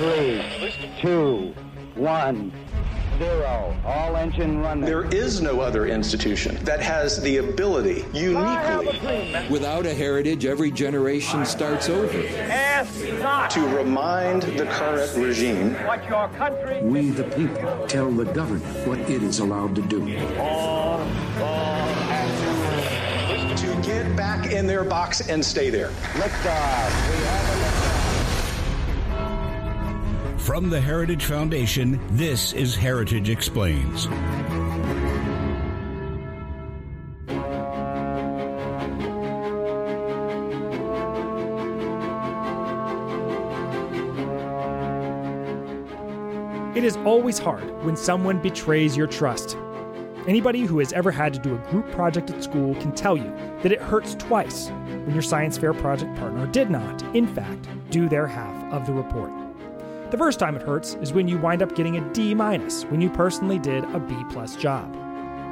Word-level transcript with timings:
three, 0.00 0.42
two, 1.02 1.54
one, 1.94 2.50
zero. 3.18 3.76
All 3.84 4.16
engine 4.16 4.60
running. 4.60 4.86
There 4.86 5.04
is 5.14 5.42
no 5.42 5.60
other 5.60 5.86
institution 5.88 6.56
that 6.64 6.80
has 6.80 7.20
the 7.20 7.36
ability, 7.36 8.06
uniquely, 8.14 9.36
Without 9.50 9.84
a 9.84 9.92
heritage, 9.92 10.46
every 10.46 10.70
generation 10.70 11.44
starts 11.44 11.90
over. 11.90 12.18
Ask 12.38 13.06
not 13.18 13.50
to 13.50 13.60
remind 13.60 14.42
the 14.42 14.64
current 14.64 15.14
regime 15.16 15.74
what 15.84 16.08
your 16.08 16.28
country 16.28 16.80
We, 16.82 17.10
the 17.10 17.24
people, 17.24 17.86
tell 17.86 18.10
the 18.10 18.24
government 18.24 18.86
what 18.86 18.98
it 19.00 19.22
is 19.22 19.40
allowed 19.40 19.74
to 19.74 19.82
do. 19.82 20.00
to 23.56 23.82
get 23.82 24.16
back 24.16 24.50
in 24.50 24.66
their 24.66 24.84
box 24.84 25.28
and 25.28 25.44
stay 25.44 25.68
there. 25.68 25.90
liftoff. 26.14 27.10
We 27.10 27.16
have 27.26 27.44
a 27.44 27.48
liftoff. 27.48 27.49
From 30.40 30.70
the 30.70 30.80
Heritage 30.80 31.26
Foundation, 31.26 32.00
this 32.16 32.54
is 32.54 32.74
Heritage 32.74 33.28
Explains. 33.28 34.06
It 46.74 46.84
is 46.84 46.96
always 47.04 47.38
hard 47.38 47.84
when 47.84 47.94
someone 47.94 48.40
betrays 48.40 48.96
your 48.96 49.06
trust. 49.06 49.58
Anybody 50.26 50.62
who 50.62 50.78
has 50.78 50.94
ever 50.94 51.10
had 51.10 51.34
to 51.34 51.38
do 51.38 51.54
a 51.54 51.70
group 51.70 51.88
project 51.92 52.30
at 52.30 52.42
school 52.42 52.74
can 52.76 52.92
tell 52.92 53.16
you 53.16 53.30
that 53.62 53.72
it 53.72 53.80
hurts 53.80 54.14
twice 54.14 54.68
when 54.68 55.12
your 55.12 55.22
science 55.22 55.58
fair 55.58 55.74
project 55.74 56.16
partner 56.16 56.46
did 56.46 56.70
not, 56.70 57.02
in 57.14 57.26
fact, 57.26 57.68
do 57.90 58.08
their 58.08 58.26
half 58.26 58.72
of 58.72 58.86
the 58.86 58.92
report. 58.94 59.49
The 60.10 60.18
first 60.18 60.40
time 60.40 60.56
it 60.56 60.62
hurts 60.62 60.94
is 60.94 61.12
when 61.12 61.28
you 61.28 61.38
wind 61.38 61.62
up 61.62 61.76
getting 61.76 61.96
a 61.96 62.12
D 62.12 62.34
minus 62.34 62.82
when 62.86 63.00
you 63.00 63.08
personally 63.08 63.60
did 63.60 63.84
a 63.84 64.00
B 64.00 64.16
plus 64.28 64.56
job. 64.56 64.92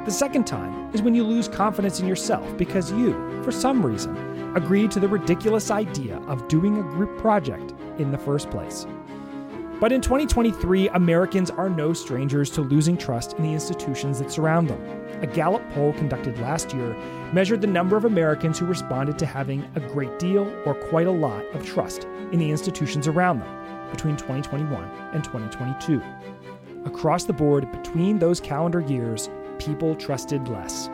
The 0.03 0.11
second 0.11 0.45
time 0.45 0.93
is 0.93 1.01
when 1.01 1.15
you 1.15 1.23
lose 1.23 1.47
confidence 1.47 2.01
in 2.01 2.07
yourself 2.07 2.57
because 2.57 2.91
you, 2.91 3.41
for 3.41 3.53
some 3.53 3.85
reason, 3.85 4.17
agreed 4.57 4.91
to 4.91 4.99
the 4.99 5.07
ridiculous 5.07 5.71
idea 5.71 6.17
of 6.27 6.45
doing 6.49 6.77
a 6.77 6.83
group 6.83 7.17
project 7.19 7.73
in 7.99 8.11
the 8.11 8.17
first 8.17 8.49
place. 8.49 8.85
But 9.79 9.93
in 9.93 10.01
2023, 10.01 10.89
Americans 10.89 11.49
are 11.51 11.69
no 11.69 11.93
strangers 11.93 12.49
to 12.49 12.61
losing 12.61 12.97
trust 12.97 13.35
in 13.37 13.43
the 13.43 13.53
institutions 13.53 14.19
that 14.19 14.29
surround 14.29 14.67
them. 14.67 14.81
A 15.21 15.27
Gallup 15.27 15.63
poll 15.69 15.93
conducted 15.93 16.37
last 16.39 16.73
year 16.73 16.93
measured 17.31 17.61
the 17.61 17.67
number 17.67 17.95
of 17.95 18.03
Americans 18.03 18.59
who 18.59 18.65
responded 18.65 19.17
to 19.19 19.25
having 19.25 19.65
a 19.75 19.79
great 19.79 20.19
deal 20.19 20.53
or 20.65 20.73
quite 20.73 21.07
a 21.07 21.11
lot 21.11 21.45
of 21.53 21.65
trust 21.65 22.03
in 22.33 22.39
the 22.39 22.51
institutions 22.51 23.07
around 23.07 23.39
them 23.39 23.59
between 23.91 24.15
2021 24.17 24.83
and 25.13 25.23
2022. 25.23 26.01
Across 26.85 27.25
the 27.25 27.33
board, 27.33 27.71
between 27.71 28.19
those 28.19 28.39
calendar 28.39 28.81
years, 28.81 29.29
people 29.57 29.95
trusted 29.95 30.47
less. 30.47 30.87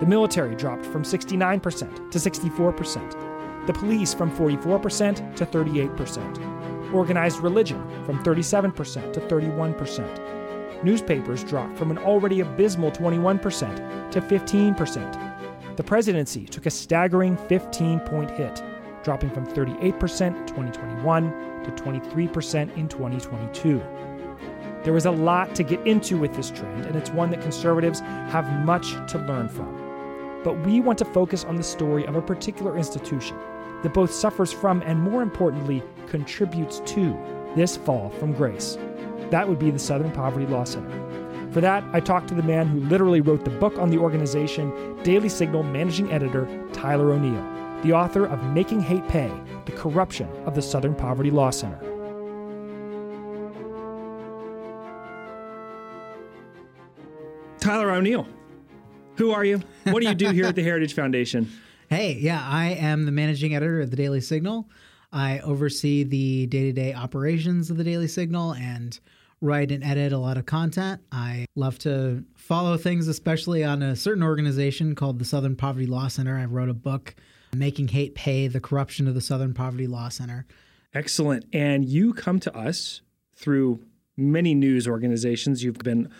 The 0.00 0.06
military 0.06 0.54
dropped 0.54 0.86
from 0.86 1.02
69% 1.02 2.10
to 2.10 2.18
64%, 2.18 3.66
the 3.66 3.72
police 3.72 4.14
from 4.14 4.30
44% 4.30 5.36
to 5.36 5.46
38% 5.46 6.60
organized 6.92 7.40
religion 7.40 7.82
from 8.04 8.22
37% 8.24 9.12
to 9.12 9.20
31%. 9.20 10.84
Newspapers 10.84 11.44
dropped 11.44 11.76
from 11.76 11.90
an 11.90 11.98
already 11.98 12.40
abysmal 12.40 12.90
21% 12.90 14.10
to 14.10 14.20
15%. 14.20 15.76
The 15.76 15.84
presidency 15.84 16.44
took 16.46 16.66
a 16.66 16.70
staggering 16.70 17.36
15 17.36 18.00
point 18.00 18.30
hit, 18.30 18.62
dropping 19.02 19.30
from 19.30 19.46
38% 19.46 19.80
in 19.80 20.46
2021 20.46 21.64
to 21.64 21.70
23% 21.70 22.76
in 22.76 22.88
2022. 22.88 23.82
There 24.82 24.96
is 24.96 25.04
a 25.04 25.10
lot 25.10 25.54
to 25.56 25.62
get 25.62 25.86
into 25.86 26.18
with 26.18 26.34
this 26.34 26.50
trend, 26.50 26.86
and 26.86 26.96
it's 26.96 27.10
one 27.10 27.30
that 27.30 27.42
conservatives 27.42 28.00
have 28.00 28.50
much 28.64 28.92
to 29.12 29.18
learn 29.18 29.48
from. 29.48 30.40
But 30.42 30.58
we 30.60 30.80
want 30.80 30.98
to 30.98 31.04
focus 31.04 31.44
on 31.44 31.56
the 31.56 31.62
story 31.62 32.06
of 32.06 32.16
a 32.16 32.22
particular 32.22 32.76
institution 32.78 33.36
that 33.82 33.92
both 33.92 34.10
suffers 34.10 34.52
from 34.52 34.82
and, 34.82 34.98
more 35.00 35.22
importantly, 35.22 35.82
contributes 36.06 36.80
to 36.86 37.16
this 37.56 37.76
fall 37.76 38.10
from 38.10 38.32
grace. 38.32 38.78
That 39.30 39.48
would 39.48 39.58
be 39.58 39.70
the 39.70 39.78
Southern 39.78 40.10
Poverty 40.12 40.46
Law 40.46 40.64
Center. 40.64 40.98
For 41.52 41.60
that, 41.60 41.84
I 41.92 42.00
talked 42.00 42.28
to 42.28 42.34
the 42.34 42.42
man 42.42 42.68
who 42.68 42.80
literally 42.80 43.20
wrote 43.20 43.44
the 43.44 43.50
book 43.50 43.76
on 43.78 43.90
the 43.90 43.98
organization, 43.98 44.96
Daily 45.02 45.28
Signal 45.28 45.62
managing 45.62 46.10
editor 46.12 46.48
Tyler 46.72 47.12
O'Neil, 47.12 47.59
the 47.82 47.92
author 47.92 48.26
of 48.26 48.42
Making 48.52 48.80
Hate 48.80 49.06
Pay 49.08 49.30
The 49.64 49.72
Corruption 49.72 50.28
of 50.46 50.54
the 50.54 50.62
Southern 50.62 50.94
Poverty 50.94 51.30
Law 51.30 51.50
Center. 51.50 51.78
Tyler 57.58 57.90
O'Neil, 57.90 58.26
who 59.16 59.32
are 59.32 59.44
you? 59.44 59.60
What 59.84 60.02
do 60.02 60.08
you 60.08 60.14
do 60.14 60.30
here 60.30 60.46
at 60.46 60.56
the 60.56 60.62
Heritage 60.70 60.94
Foundation? 60.94 61.50
Hey, 61.88 62.14
yeah, 62.20 62.42
I 62.46 62.70
am 62.70 63.04
the 63.04 63.12
managing 63.12 63.54
editor 63.54 63.80
of 63.80 63.90
the 63.90 63.96
Daily 63.96 64.20
Signal. 64.20 64.68
I 65.12 65.40
oversee 65.40 66.04
the 66.04 66.46
day 66.46 66.64
to 66.64 66.72
day 66.72 66.94
operations 66.94 67.70
of 67.70 67.76
the 67.76 67.84
Daily 67.84 68.08
Signal 68.08 68.54
and 68.54 68.98
write 69.40 69.72
and 69.72 69.82
edit 69.82 70.12
a 70.12 70.18
lot 70.18 70.36
of 70.36 70.46
content. 70.46 71.00
I 71.10 71.46
love 71.56 71.78
to 71.80 72.24
follow 72.36 72.76
things, 72.76 73.08
especially 73.08 73.64
on 73.64 73.82
a 73.82 73.96
certain 73.96 74.22
organization 74.22 74.94
called 74.94 75.18
the 75.18 75.24
Southern 75.24 75.56
Poverty 75.56 75.86
Law 75.86 76.08
Center. 76.08 76.38
I 76.38 76.44
wrote 76.44 76.68
a 76.68 76.74
book, 76.74 77.14
Making 77.54 77.88
Hate 77.88 78.14
Pay 78.14 78.46
The 78.48 78.60
Corruption 78.60 79.06
of 79.08 79.14
the 79.14 79.20
Southern 79.20 79.54
Poverty 79.54 79.86
Law 79.86 80.08
Center. 80.08 80.46
Excellent. 80.94 81.44
And 81.52 81.84
you 81.84 82.12
come 82.14 82.40
to 82.40 82.56
us 82.56 83.02
through 83.36 83.84
many 84.16 84.54
news 84.54 84.86
organizations. 84.88 85.62
You've 85.64 85.78
been 85.78 86.10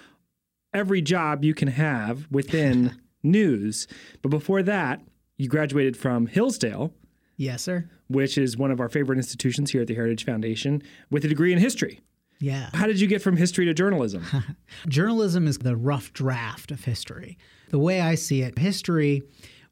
every 0.72 1.02
job 1.02 1.44
you 1.44 1.54
can 1.54 1.68
have 1.68 2.26
within 2.30 3.00
news. 3.22 3.86
But 4.22 4.28
before 4.30 4.62
that, 4.62 5.02
you 5.36 5.48
graduated 5.48 5.96
from 5.96 6.26
Hillsdale, 6.26 6.92
Yes, 7.36 7.62
sir. 7.62 7.88
which 8.08 8.36
is 8.38 8.56
one 8.56 8.70
of 8.70 8.80
our 8.80 8.88
favorite 8.88 9.16
institutions 9.16 9.70
here 9.70 9.80
at 9.82 9.86
the 9.88 9.94
Heritage 9.94 10.24
Foundation, 10.24 10.82
with 11.10 11.24
a 11.24 11.28
degree 11.28 11.52
in 11.52 11.58
history. 11.58 12.00
Yeah. 12.38 12.70
How 12.74 12.86
did 12.86 13.00
you 13.00 13.06
get 13.06 13.20
from 13.22 13.36
history 13.36 13.64
to 13.66 13.74
journalism? 13.74 14.24
Journalism 14.88 15.46
is 15.46 15.58
the 15.58 15.76
rough 15.76 16.12
draft 16.14 16.70
of 16.70 16.84
history. 16.84 17.36
The 17.68 17.78
way 17.78 18.00
I 18.00 18.14
see 18.14 18.40
it, 18.42 18.58
history, 18.58 19.22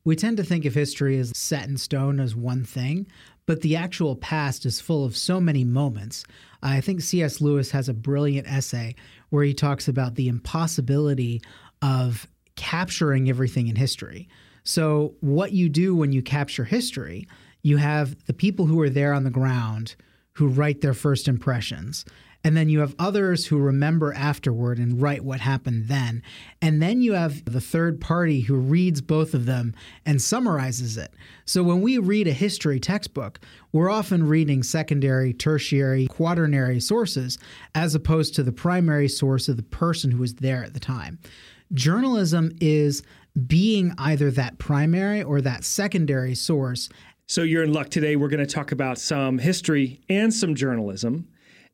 we 0.09 0.17
tend 0.17 0.39
to 0.39 0.43
think 0.43 0.65
of 0.65 0.73
history 0.73 1.19
as 1.19 1.37
set 1.37 1.69
in 1.69 1.77
stone 1.77 2.19
as 2.19 2.35
one 2.35 2.65
thing, 2.65 3.07
but 3.45 3.61
the 3.61 3.77
actual 3.77 4.17
past 4.17 4.65
is 4.65 4.81
full 4.81 5.05
of 5.05 5.15
so 5.15 5.39
many 5.39 5.65
moments. 5.65 6.25
I 6.63 6.81
think 6.81 7.03
C.S. 7.03 7.43
Lewis 7.43 7.71
has 7.73 7.91
a 7.91 7.95
brilliant 7.95 8.51
essay 8.51 8.95
where 9.29 9.45
he 9.45 9.53
talks 9.53 9.87
about 9.87 10.15
the 10.15 10.29
impossibility 10.29 11.43
of 11.83 12.27
capturing 12.57 13.29
everything 13.29 13.69
in 13.69 13.77
history. 13.77 14.31
So, 14.65 15.15
what 15.21 15.53
you 15.53 15.69
do 15.69 15.95
when 15.95 16.13
you 16.13 16.23
capture 16.23 16.65
history, 16.65 17.29
you 17.63 17.77
have 17.77 18.17
the 18.25 18.33
people 18.33 18.65
who 18.65 18.81
are 18.81 18.89
there 18.89 19.13
on 19.13 19.25
the 19.25 19.31
ground 19.31 19.95
who 20.33 20.49
write 20.49 20.81
their 20.81 20.95
first 20.95 21.29
impressions. 21.29 22.07
And 22.49 22.57
then 22.57 22.71
you 22.71 22.81
have 22.81 22.95
others 22.99 23.45
who 23.45 23.59
remember 23.59 24.11
afterward 24.15 24.79
and 24.79 25.03
write 25.03 25.23
what 25.23 25.39
happened 25.39 25.89
then. 25.89 26.23
And 26.63 26.81
then 26.81 27.03
you 27.03 27.13
have 27.13 27.45
the 27.45 27.61
third 27.61 28.01
party 28.01 28.41
who 28.41 28.55
reads 28.55 29.03
both 29.03 29.35
of 29.35 29.45
them 29.45 29.75
and 30.07 30.23
summarizes 30.23 30.97
it. 30.97 31.13
So 31.45 31.63
when 31.63 31.83
we 31.83 31.99
read 31.99 32.27
a 32.27 32.33
history 32.33 32.81
textbook, 32.81 33.39
we're 33.71 33.91
often 33.91 34.27
reading 34.27 34.63
secondary, 34.63 35.35
tertiary, 35.35 36.07
quaternary 36.07 36.81
sources 36.81 37.37
as 37.75 37.95
opposed 37.95 38.35
to 38.37 38.43
the 38.43 38.51
primary 38.51 39.09
source 39.09 39.51
of 39.51 39.59
the 39.59 39.63
person 39.63 40.11
who 40.13 40.21
was 40.21 40.37
there 40.37 40.65
at 40.65 40.73
the 40.73 40.81
time. 40.81 41.19
Journalism 41.75 42.53
is 42.63 43.03
being 43.47 43.93
either 43.99 44.31
that 44.31 44.57
primary 44.57 45.23
or 45.23 45.43
that 45.43 45.65
secondary 45.65 46.35
source 46.35 46.89
So 47.27 47.43
you're 47.43 47.63
in 47.63 47.75
luck 47.75 47.91
today. 47.91 48.17
We're 48.17 48.29
going 48.29 48.41
to 48.41 48.47
talk 48.47 48.73
about 48.73 48.97
some 48.97 49.37
history 49.37 50.01
and 50.09 50.33
some 50.33 50.55
journalism. 50.55 51.29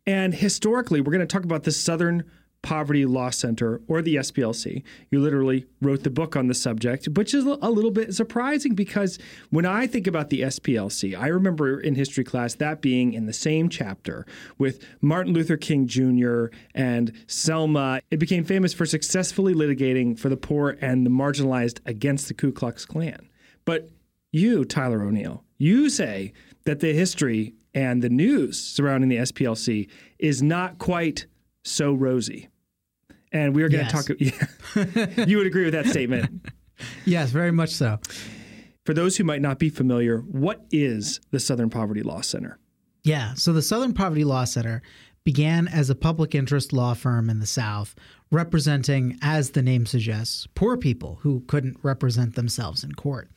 And 0.07 0.35
historically, 0.35 1.01
we're 1.01 1.13
going 1.13 1.21
to 1.21 1.27
talk 1.27 1.45
about 1.45 1.65
the 1.65 1.73
Southern 1.73 2.25
Poverty 2.65 3.05
Law 3.05 3.29
Center 3.29 3.83
or 3.87 4.01
the 4.01 4.17
SPLC. 4.17 4.83
You 5.11 5.21
literally 5.21 5.67
wrote 5.83 6.03
the 6.03 6.11
book 6.11 6.35
on 6.35 6.47
the 6.47 6.55
subject, 6.55 7.07
which 7.15 7.35
is 7.35 7.45
a 7.45 7.71
little 7.71 7.91
bit 7.91 8.15
surprising 8.15 8.75
because 8.75 9.19
when 9.51 9.67
I 9.67 9.87
think 9.87 10.07
about 10.07 10.31
the 10.31 10.41
SPLC, 10.41 11.17
I 11.17 11.27
remember 11.27 11.79
in 11.79 11.95
history 11.95 12.25
class 12.25 12.55
that 12.55 12.81
being 12.81 13.13
in 13.13 13.27
the 13.27 13.35
same 13.35 13.69
chapter 13.69 14.27
with 14.57 14.83
Martin 15.03 15.35
Luther 15.35 15.59
King 15.59 15.87
Jr. 15.87 16.47
and 16.75 17.13
Selma. 17.27 18.01
It 18.11 18.19
became 18.19 18.45
famous 18.45 18.73
for 18.73 18.87
successfully 18.87 19.53
litigating 19.53 20.19
for 20.19 20.31
the 20.31 20.37
poor 20.37 20.79
and 20.81 21.05
the 21.05 21.11
marginalized 21.11 21.81
against 21.85 22.29
the 22.29 22.35
Ku 22.35 22.51
Klux 22.51 22.87
Klan. 22.87 23.29
But 23.67 23.91
you, 24.33 24.65
Tyler 24.65 25.03
O'Neil, 25.03 25.45
you 25.59 25.91
say 25.91 26.33
that 26.65 26.81
the 26.81 26.95
history 26.95 27.55
and 27.75 28.03
the 28.03 28.09
news 28.09 28.61
surrounding 28.61 29.09
the 29.09 29.17
SPLC 29.17 29.89
is 30.19 30.43
not 30.43 30.79
quite 30.79 31.27
so 31.65 31.93
rosy. 31.93 32.49
And 33.33 33.55
we 33.55 33.63
are 33.65 33.69
going 33.69 33.87
to 33.87 33.93
Yes. 33.93 34.07
talk. 34.07 34.17
Yeah, 35.17 35.25
you 35.27 35.39
would 35.39 35.47
agree 35.47 35.65
with 35.65 35.75
that 35.75 35.87
statement. 35.87 36.47
Yes, 37.05 37.31
very 37.31 37.53
much 37.53 37.71
so. 37.71 38.01
For 38.85 38.95
those 38.95 39.17
who 39.17 39.23
might 39.23 39.41
not 39.41 39.61
be 39.61 39.71
familiar, 39.71 40.19
what 40.19 40.67
is 40.73 41.21
the 41.31 41.39
Southern 41.39 41.71
Poverty 41.71 42.03
Law 42.03 42.21
Center? 42.21 42.59
Yeah. 43.05 43.35
So 43.35 43.53
the 43.53 43.63
Southern 43.63 43.95
Poverty 43.95 44.25
Law 44.25 44.43
Center 44.45 44.83
began 45.23 45.69
as 45.69 45.89
a 45.89 45.95
public 45.95 46.35
interest 46.35 46.73
law 46.73 46.93
firm 46.95 47.31
in 47.31 47.39
the 47.39 47.47
South, 47.47 47.95
representing, 48.33 49.17
as 49.23 49.51
the 49.53 49.63
name 49.63 49.87
suggests, 49.87 50.49
poor 50.57 50.77
people 50.77 51.21
who 51.23 51.45
couldn't 51.47 51.77
represent 51.85 52.35
themselves 52.35 52.83
in 52.83 52.93
court. 52.93 53.31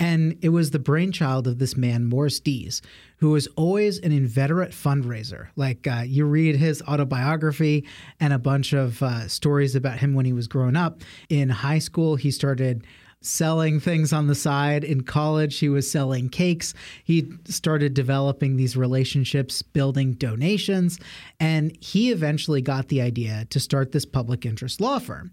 And 0.00 0.38
it 0.40 0.48
was 0.48 0.70
the 0.70 0.78
brainchild 0.78 1.46
of 1.46 1.58
this 1.58 1.76
man, 1.76 2.06
Morris 2.06 2.40
Dees, 2.40 2.80
who 3.18 3.30
was 3.30 3.46
always 3.48 3.98
an 3.98 4.12
inveterate 4.12 4.72
fundraiser. 4.72 5.48
Like 5.56 5.86
uh, 5.86 6.04
you 6.06 6.24
read 6.24 6.56
his 6.56 6.82
autobiography 6.88 7.86
and 8.18 8.32
a 8.32 8.38
bunch 8.38 8.72
of 8.72 9.02
uh, 9.02 9.28
stories 9.28 9.76
about 9.76 9.98
him 9.98 10.14
when 10.14 10.24
he 10.24 10.32
was 10.32 10.48
growing 10.48 10.74
up. 10.74 11.02
In 11.28 11.50
high 11.50 11.80
school, 11.80 12.16
he 12.16 12.30
started 12.30 12.86
selling 13.22 13.78
things 13.78 14.12
on 14.12 14.26
the 14.26 14.34
side. 14.34 14.82
In 14.82 15.02
college, 15.02 15.58
he 15.58 15.68
was 15.68 15.90
selling 15.90 16.30
cakes. 16.30 16.72
He 17.04 17.30
started 17.44 17.92
developing 17.92 18.56
these 18.56 18.76
relationships, 18.76 19.60
building 19.60 20.14
donations, 20.14 20.98
and 21.38 21.76
he 21.80 22.10
eventually 22.10 22.62
got 22.62 22.88
the 22.88 23.02
idea 23.02 23.46
to 23.50 23.60
start 23.60 23.92
this 23.92 24.06
public 24.06 24.46
interest 24.46 24.80
law 24.80 24.98
firm. 24.98 25.32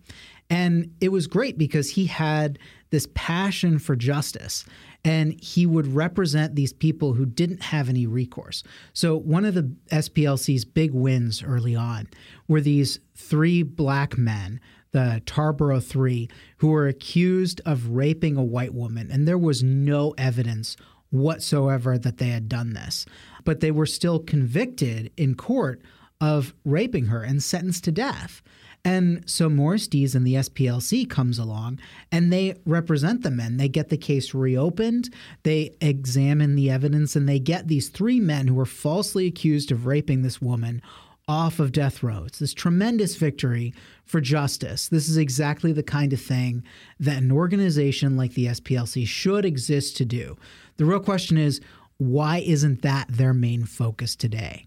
And 0.49 0.93
it 1.01 1.09
was 1.09 1.27
great 1.27 1.57
because 1.57 1.91
he 1.91 2.05
had 2.05 2.57
this 2.89 3.07
passion 3.13 3.79
for 3.79 3.95
justice 3.95 4.63
and 5.03 5.39
he 5.41 5.65
would 5.65 5.93
represent 5.93 6.55
these 6.55 6.73
people 6.73 7.13
who 7.13 7.25
didn't 7.25 7.63
have 7.63 7.89
any 7.89 8.07
recourse. 8.07 8.63
So, 8.93 9.17
one 9.17 9.45
of 9.45 9.53
the 9.53 9.71
SPLC's 9.91 10.65
big 10.65 10.93
wins 10.93 11.43
early 11.43 11.75
on 11.75 12.07
were 12.47 12.61
these 12.61 12.99
three 13.15 13.63
black 13.63 14.17
men 14.17 14.59
the 14.91 15.21
Tarboro 15.25 15.83
Three, 15.83 16.29
who 16.57 16.69
were 16.69 16.87
accused 16.87 17.61
of 17.65 17.89
raping 17.89 18.37
a 18.37 18.43
white 18.43 18.73
woman, 18.73 19.11
and 19.11 19.27
there 19.27 19.37
was 19.37 19.61
no 19.61 20.15
evidence 20.17 20.77
whatsoever 21.09 21.97
that 21.97 22.17
they 22.17 22.29
had 22.29 22.49
done 22.49 22.73
this. 22.73 23.05
But 23.43 23.59
they 23.59 23.71
were 23.71 23.85
still 23.85 24.19
convicted 24.19 25.11
in 25.17 25.35
court 25.35 25.81
of 26.19 26.53
raping 26.65 27.05
her 27.05 27.21
and 27.21 27.43
sentenced 27.43 27.83
to 27.85 27.91
death. 27.91 28.41
And 28.87 29.29
so 29.29 29.49
Morris 29.49 29.85
Dees 29.85 30.15
and 30.15 30.25
the 30.25 30.35
SPLC 30.35 31.09
comes 31.09 31.37
along 31.37 31.77
and 32.09 32.31
they 32.31 32.55
represent 32.65 33.21
the 33.21 33.29
men. 33.29 33.57
They 33.57 33.67
get 33.67 33.89
the 33.89 33.97
case 33.97 34.33
reopened, 34.33 35.13
they 35.43 35.75
examine 35.81 36.55
the 36.55 36.71
evidence, 36.71 37.13
and 37.13 37.27
they 37.27 37.37
get 37.37 37.67
these 37.67 37.89
three 37.89 38.21
men 38.21 38.47
who 38.47 38.53
were 38.53 38.65
falsely 38.65 39.27
accused 39.27 39.73
of 39.73 39.87
raping 39.87 40.21
this 40.21 40.41
woman 40.41 40.81
off 41.27 41.59
of 41.59 41.73
death 41.73 42.01
row. 42.01 42.23
It's 42.27 42.39
this 42.39 42.53
tremendous 42.53 43.17
victory 43.17 43.73
for 44.05 44.21
justice. 44.21 44.87
This 44.87 45.09
is 45.09 45.17
exactly 45.17 45.73
the 45.73 45.83
kind 45.83 46.13
of 46.13 46.21
thing 46.21 46.63
that 46.97 47.21
an 47.21 47.29
organization 47.29 48.15
like 48.15 48.35
the 48.35 48.45
SPLC 48.45 49.05
should 49.05 49.43
exist 49.43 49.97
to 49.97 50.05
do. 50.05 50.37
The 50.77 50.85
real 50.85 51.01
question 51.01 51.37
is 51.37 51.59
why 51.97 52.37
isn't 52.37 52.83
that 52.83 53.07
their 53.09 53.33
main 53.33 53.65
focus 53.65 54.15
today? 54.15 54.66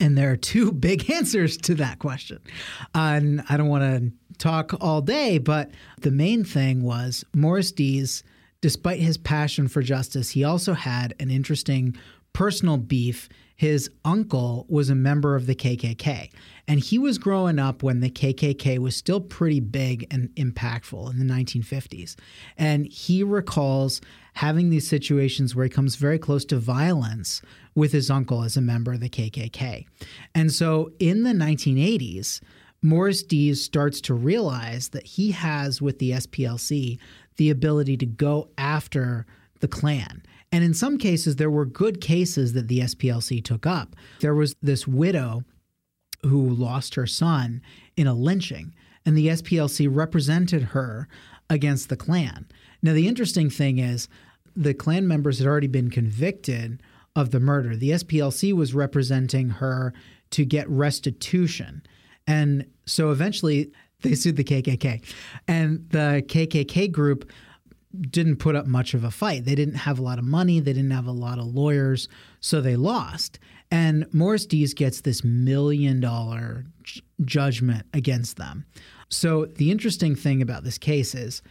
And 0.00 0.16
there 0.16 0.30
are 0.30 0.36
two 0.36 0.72
big 0.88 1.10
answers 1.10 1.56
to 1.58 1.74
that 1.76 1.98
question. 1.98 2.40
and 2.94 3.42
I 3.48 3.56
don't 3.56 3.68
want 3.68 3.82
to 3.82 4.36
talk 4.38 4.74
all 4.80 5.00
day, 5.00 5.38
but 5.38 5.70
the 6.00 6.10
main 6.10 6.44
thing 6.44 6.82
was 6.82 7.24
Morris 7.34 7.72
Dees, 7.72 8.22
despite 8.60 9.00
his 9.00 9.16
passion 9.16 9.68
for 9.68 9.82
justice, 9.82 10.30
he 10.30 10.44
also 10.44 10.72
had 10.74 11.14
an 11.20 11.30
interesting 11.30 11.96
personal 12.32 12.76
beef 12.78 13.28
his 13.62 13.88
uncle 14.04 14.66
was 14.68 14.90
a 14.90 14.94
member 14.96 15.36
of 15.36 15.46
the 15.46 15.54
KKK. 15.54 16.30
And 16.66 16.80
he 16.80 16.98
was 16.98 17.16
growing 17.16 17.60
up 17.60 17.84
when 17.84 18.00
the 18.00 18.10
KKK 18.10 18.78
was 18.78 18.96
still 18.96 19.20
pretty 19.20 19.60
big 19.60 20.04
and 20.10 20.30
impactful 20.34 21.08
in 21.12 21.20
the 21.20 21.32
1950s. 21.32 22.16
And 22.58 22.86
he 22.86 23.22
recalls 23.22 24.00
having 24.34 24.70
these 24.70 24.88
situations 24.88 25.54
where 25.54 25.62
he 25.62 25.70
comes 25.70 25.94
very 25.94 26.18
close 26.18 26.44
to 26.46 26.56
violence 26.56 27.40
with 27.74 27.92
his 27.92 28.10
uncle 28.10 28.42
as 28.42 28.56
a 28.56 28.60
member 28.60 28.92
of 28.92 29.00
the 29.00 29.08
KKK. 29.08 29.86
And 30.34 30.52
so 30.52 30.92
in 30.98 31.22
the 31.22 31.32
1980s, 31.32 32.40
Morris 32.82 33.22
Dees 33.22 33.62
starts 33.64 34.00
to 34.02 34.14
realize 34.14 34.88
that 34.90 35.06
he 35.06 35.30
has, 35.30 35.80
with 35.80 35.98
the 35.98 36.12
SPLC, 36.12 36.98
the 37.36 37.50
ability 37.50 37.96
to 37.98 38.06
go 38.06 38.48
after 38.58 39.24
the 39.60 39.68
Klan 39.68 40.22
and 40.52 40.62
in 40.62 40.74
some 40.74 40.98
cases, 40.98 41.36
there 41.36 41.50
were 41.50 41.64
good 41.64 42.00
cases 42.00 42.52
that 42.52 42.68
the 42.68 42.80
SPLC 42.80 43.42
took 43.42 43.66
up. 43.66 43.96
There 44.20 44.34
was 44.34 44.54
this 44.60 44.86
widow 44.86 45.44
who 46.22 46.50
lost 46.50 46.94
her 46.94 47.06
son 47.06 47.62
in 47.96 48.06
a 48.06 48.14
lynching, 48.14 48.74
and 49.06 49.16
the 49.16 49.28
SPLC 49.28 49.88
represented 49.90 50.62
her 50.62 51.08
against 51.48 51.88
the 51.88 51.96
Klan. 51.96 52.46
Now, 52.82 52.92
the 52.92 53.08
interesting 53.08 53.48
thing 53.48 53.78
is, 53.78 54.08
the 54.54 54.74
Klan 54.74 55.08
members 55.08 55.38
had 55.38 55.48
already 55.48 55.66
been 55.66 55.90
convicted 55.90 56.82
of 57.14 57.30
the 57.30 57.40
murder. 57.40 57.76
The 57.76 57.90
SPLC 57.90 58.52
was 58.52 58.74
representing 58.74 59.50
her 59.50 59.92
to 60.30 60.44
get 60.44 60.68
restitution. 60.68 61.82
And 62.26 62.66
so 62.86 63.10
eventually 63.10 63.70
they 64.02 64.14
sued 64.14 64.36
the 64.36 64.44
KKK. 64.44 65.04
And 65.46 65.88
the 65.90 66.24
KKK 66.26 66.90
group 66.90 67.30
didn't 68.00 68.36
put 68.36 68.56
up 68.56 68.66
much 68.66 68.94
of 68.94 69.04
a 69.04 69.10
fight. 69.10 69.44
They 69.44 69.54
didn't 69.54 69.74
have 69.74 69.98
a 69.98 70.02
lot 70.02 70.18
of 70.18 70.24
money, 70.24 70.60
they 70.60 70.72
didn't 70.72 70.92
have 70.92 71.06
a 71.06 71.12
lot 71.12 71.38
of 71.38 71.46
lawyers, 71.46 72.08
so 72.40 72.60
they 72.60 72.76
lost. 72.76 73.38
And 73.70 74.06
Morris 74.12 74.46
Dees 74.46 74.72
gets 74.74 75.02
this 75.02 75.22
million 75.22 76.00
dollar 76.00 76.64
judgment 77.24 77.86
against 77.92 78.36
them. 78.36 78.64
So 79.08 79.44
the 79.44 79.70
interesting 79.70 80.14
thing 80.14 80.40
about 80.40 80.64
this 80.64 80.78
case 80.78 81.14
is 81.14 81.42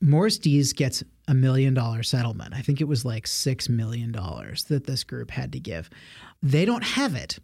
Morris 0.00 0.38
Dees 0.38 0.74
gets 0.74 1.02
a 1.28 1.34
million 1.34 1.74
dollar 1.74 2.02
settlement. 2.02 2.54
I 2.54 2.62
think 2.62 2.80
it 2.80 2.88
was 2.88 3.04
like 3.04 3.26
$6 3.26 3.68
million 3.68 4.12
that 4.12 4.84
this 4.86 5.04
group 5.04 5.30
had 5.30 5.52
to 5.52 5.60
give. 5.60 5.90
They 6.42 6.64
don't 6.64 6.84
have 6.84 7.14
it. 7.14 7.38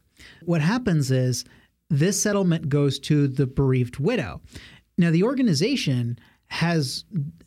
What 0.45 0.61
happens 0.61 1.11
is 1.11 1.45
this 1.91 2.21
settlement 2.21 2.69
goes 2.69 2.99
to 3.01 3.27
the 3.29 3.47
bereaved 3.47 3.99
widow. 3.99 4.41
Now, 4.97 5.11
the 5.11 5.25
organization 5.25 6.19
has 6.47 7.05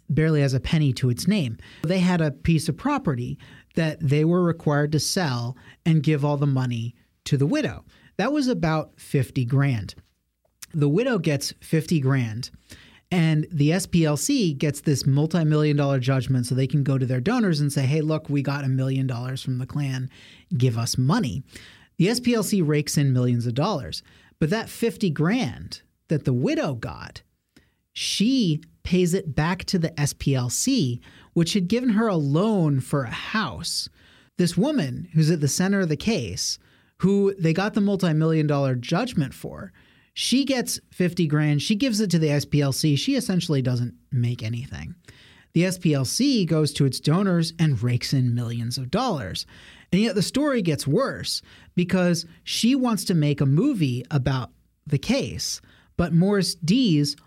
barely 0.09 0.41
has 0.41 0.53
a 0.53 0.59
penny 0.59 0.91
to 0.93 1.09
its 1.09 1.27
name. 1.27 1.57
They 1.83 1.99
had 1.99 2.21
a 2.21 2.31
piece 2.31 2.67
of 2.67 2.77
property 2.77 3.37
that 3.75 3.99
they 3.99 4.25
were 4.25 4.43
required 4.43 4.91
to 4.93 4.99
sell 4.99 5.55
and 5.85 6.03
give 6.03 6.25
all 6.25 6.37
the 6.37 6.47
money 6.47 6.95
to 7.25 7.37
the 7.37 7.45
widow. 7.45 7.85
That 8.17 8.31
was 8.31 8.47
about 8.47 8.99
50 8.99 9.45
grand. 9.45 9.95
The 10.73 10.89
widow 10.89 11.19
gets 11.19 11.53
50 11.61 11.99
grand 11.99 12.51
and 13.11 13.47
the 13.51 13.71
SPLC 13.71 14.57
gets 14.57 14.81
this 14.81 15.05
multi-million 15.05 15.77
dollar 15.77 15.99
judgment 15.99 16.45
so 16.45 16.55
they 16.55 16.67
can 16.67 16.83
go 16.83 16.97
to 16.97 17.05
their 17.05 17.21
donors 17.21 17.59
and 17.59 17.71
say, 17.71 17.85
"Hey, 17.85 18.01
look, 18.01 18.29
we 18.29 18.41
got 18.41 18.65
a 18.65 18.69
million 18.69 19.07
dollars 19.07 19.41
from 19.41 19.57
the 19.57 19.65
Klan. 19.65 20.09
Give 20.57 20.77
us 20.77 20.97
money." 20.97 21.43
The 21.97 22.07
SPLC 22.07 22.61
rakes 22.61 22.97
in 22.97 23.13
millions 23.13 23.45
of 23.45 23.53
dollars. 23.53 24.03
But 24.39 24.49
that 24.49 24.69
50 24.69 25.09
grand 25.11 25.81
that 26.09 26.25
the 26.25 26.33
widow 26.33 26.73
got, 26.73 27.21
she 27.93 28.61
pays 28.83 29.13
it 29.13 29.33
back 29.35 29.63
to 29.65 29.79
the 29.79 29.91
SPLC, 29.91 30.99
which 31.33 31.53
had 31.53 31.67
given 31.67 31.89
her 31.89 32.07
a 32.07 32.17
loan 32.17 32.79
for 32.79 33.03
a 33.03 33.11
house. 33.11 33.89
This 34.37 34.57
woman, 34.57 35.07
who's 35.13 35.31
at 35.31 35.39
the 35.39 35.47
center 35.47 35.79
of 35.79 35.89
the 35.89 35.95
case, 35.95 36.59
who 36.99 37.33
they 37.39 37.53
got 37.53 37.73
the 37.73 37.81
multi 37.81 38.13
million 38.13 38.47
dollar 38.47 38.75
judgment 38.75 39.33
for, 39.33 39.71
she 40.15 40.45
gets 40.45 40.79
50 40.91 41.27
grand. 41.27 41.61
She 41.61 41.75
gives 41.75 41.99
it 41.99 42.09
to 42.11 42.19
the 42.19 42.29
SPLC. 42.29 42.97
She 42.97 43.15
essentially 43.15 43.61
doesn't 43.61 43.93
make 44.13 44.41
anything. 44.41 44.95
The 45.51 45.63
SPLC 45.63 46.47
goes 46.47 46.71
to 46.73 46.85
its 46.85 47.01
donors 47.01 47.51
and 47.59 47.81
rakes 47.83 48.13
in 48.13 48.33
millions 48.33 48.77
of 48.77 48.89
dollars. 48.89 49.45
And 49.91 50.01
yet 50.01 50.15
the 50.15 50.21
story 50.21 50.61
gets 50.61 50.87
worse 50.87 51.41
because 51.75 52.25
she 52.45 52.75
wants 52.75 53.03
to 53.05 53.13
make 53.13 53.41
a 53.41 53.45
movie 53.45 54.05
about 54.09 54.51
the 54.87 54.97
case, 54.97 55.59
but 55.97 56.13
Morris 56.13 56.55
Dees 56.55 57.17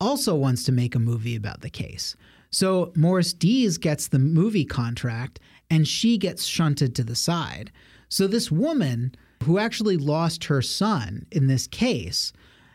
also 0.00 0.34
wants 0.34 0.64
to 0.64 0.72
make 0.72 0.94
a 0.94 0.98
movie 0.98 1.36
about 1.36 1.60
the 1.60 1.70
case. 1.70 2.16
So 2.50 2.92
Morris 2.96 3.34
Dees 3.34 3.76
gets 3.76 4.08
the 4.08 4.18
movie 4.18 4.64
contract 4.64 5.38
and 5.68 5.86
she 5.86 6.16
gets 6.16 6.44
shunted 6.44 6.94
to 6.94 7.04
the 7.04 7.14
side. 7.14 7.70
So 8.08 8.26
this 8.26 8.50
woman 8.50 9.14
who 9.42 9.58
actually 9.58 9.96
lost 9.96 10.44
her 10.44 10.62
son 10.62 11.26
in 11.30 11.46
this 11.46 11.66
case 11.66 12.32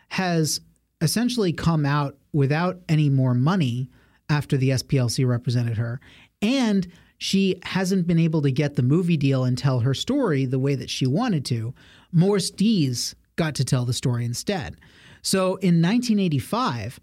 has 0.08 0.60
essentially 1.00 1.52
come 1.52 1.84
out 1.84 2.16
without 2.32 2.78
any 2.88 3.08
more 3.08 3.34
money 3.34 3.90
after 4.28 4.56
the 4.56 4.70
SPLC 4.70 5.26
represented 5.26 5.76
her. 5.76 6.00
And 6.42 6.86
she 7.18 7.58
hasn't 7.64 8.06
been 8.06 8.18
able 8.18 8.42
to 8.42 8.50
get 8.50 8.76
the 8.76 8.82
movie 8.82 9.16
deal 9.16 9.44
and 9.44 9.58
tell 9.58 9.80
her 9.80 9.94
story 9.94 10.44
the 10.44 10.58
way 10.58 10.74
that 10.74 10.90
she 10.90 11.06
wanted 11.06 11.44
to. 11.46 11.74
Morris 12.12 12.50
Dees 12.50 13.14
got 13.36 13.54
to 13.56 13.64
tell 13.64 13.84
the 13.84 13.92
story 13.92 14.24
instead. 14.24 14.76
So 15.22 15.56
in 15.56 15.82
1985, 15.82 17.00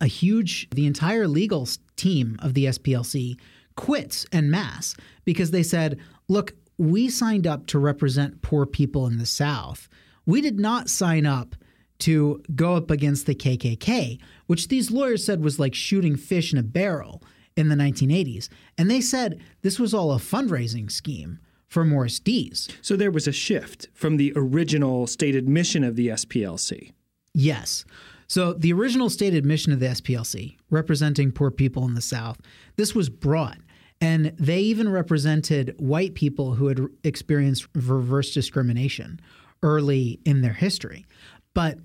a 0.00 0.06
huge, 0.06 0.68
the 0.70 0.86
entire 0.86 1.28
legal 1.28 1.68
team 1.96 2.36
of 2.40 2.54
the 2.54 2.66
SPLC 2.66 3.38
quits 3.76 4.26
en 4.32 4.50
masse 4.50 4.96
because 5.24 5.50
they 5.50 5.62
said, 5.62 5.98
look, 6.28 6.54
we 6.80 7.10
signed 7.10 7.46
up 7.46 7.66
to 7.66 7.78
represent 7.78 8.40
poor 8.40 8.64
people 8.64 9.06
in 9.06 9.18
the 9.18 9.26
South. 9.26 9.86
We 10.24 10.40
did 10.40 10.58
not 10.58 10.88
sign 10.88 11.26
up 11.26 11.54
to 11.98 12.42
go 12.54 12.74
up 12.74 12.90
against 12.90 13.26
the 13.26 13.34
KKK, 13.34 14.18
which 14.46 14.68
these 14.68 14.90
lawyers 14.90 15.22
said 15.22 15.44
was 15.44 15.58
like 15.58 15.74
shooting 15.74 16.16
fish 16.16 16.54
in 16.54 16.58
a 16.58 16.62
barrel 16.62 17.22
in 17.54 17.68
the 17.68 17.74
1980s. 17.74 18.48
And 18.78 18.90
they 18.90 19.02
said 19.02 19.38
this 19.60 19.78
was 19.78 19.92
all 19.92 20.12
a 20.12 20.16
fundraising 20.16 20.90
scheme 20.90 21.38
for 21.68 21.84
Morris 21.84 22.18
Dees. 22.18 22.66
So 22.80 22.96
there 22.96 23.10
was 23.10 23.28
a 23.28 23.32
shift 23.32 23.88
from 23.92 24.16
the 24.16 24.32
original 24.34 25.06
stated 25.06 25.50
mission 25.50 25.84
of 25.84 25.96
the 25.96 26.08
SPLC. 26.08 26.92
Yes. 27.34 27.84
So 28.26 28.54
the 28.54 28.72
original 28.72 29.10
stated 29.10 29.44
mission 29.44 29.74
of 29.74 29.80
the 29.80 29.86
SPLC, 29.86 30.56
representing 30.70 31.30
poor 31.30 31.50
people 31.50 31.84
in 31.84 31.92
the 31.92 32.00
South, 32.00 32.38
this 32.76 32.94
was 32.94 33.10
broad. 33.10 33.58
And 34.00 34.32
they 34.38 34.60
even 34.60 34.90
represented 34.90 35.74
white 35.78 36.14
people 36.14 36.54
who 36.54 36.68
had 36.68 36.80
experienced 37.04 37.68
reverse 37.74 38.32
discrimination 38.32 39.20
early 39.62 40.20
in 40.24 40.40
their 40.40 40.54
history. 40.54 41.04
But 41.52 41.78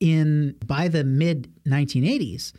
in 0.00 0.56
by 0.64 0.88
the 0.88 1.04
mid 1.04 1.52
1980s, 1.66 2.52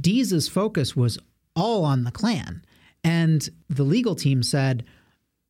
Dees's 0.00 0.48
focus 0.48 0.94
was 0.94 1.18
all 1.56 1.84
on 1.84 2.04
the 2.04 2.10
Klan. 2.10 2.62
And 3.04 3.48
the 3.68 3.84
legal 3.84 4.14
team 4.14 4.42
said, 4.42 4.84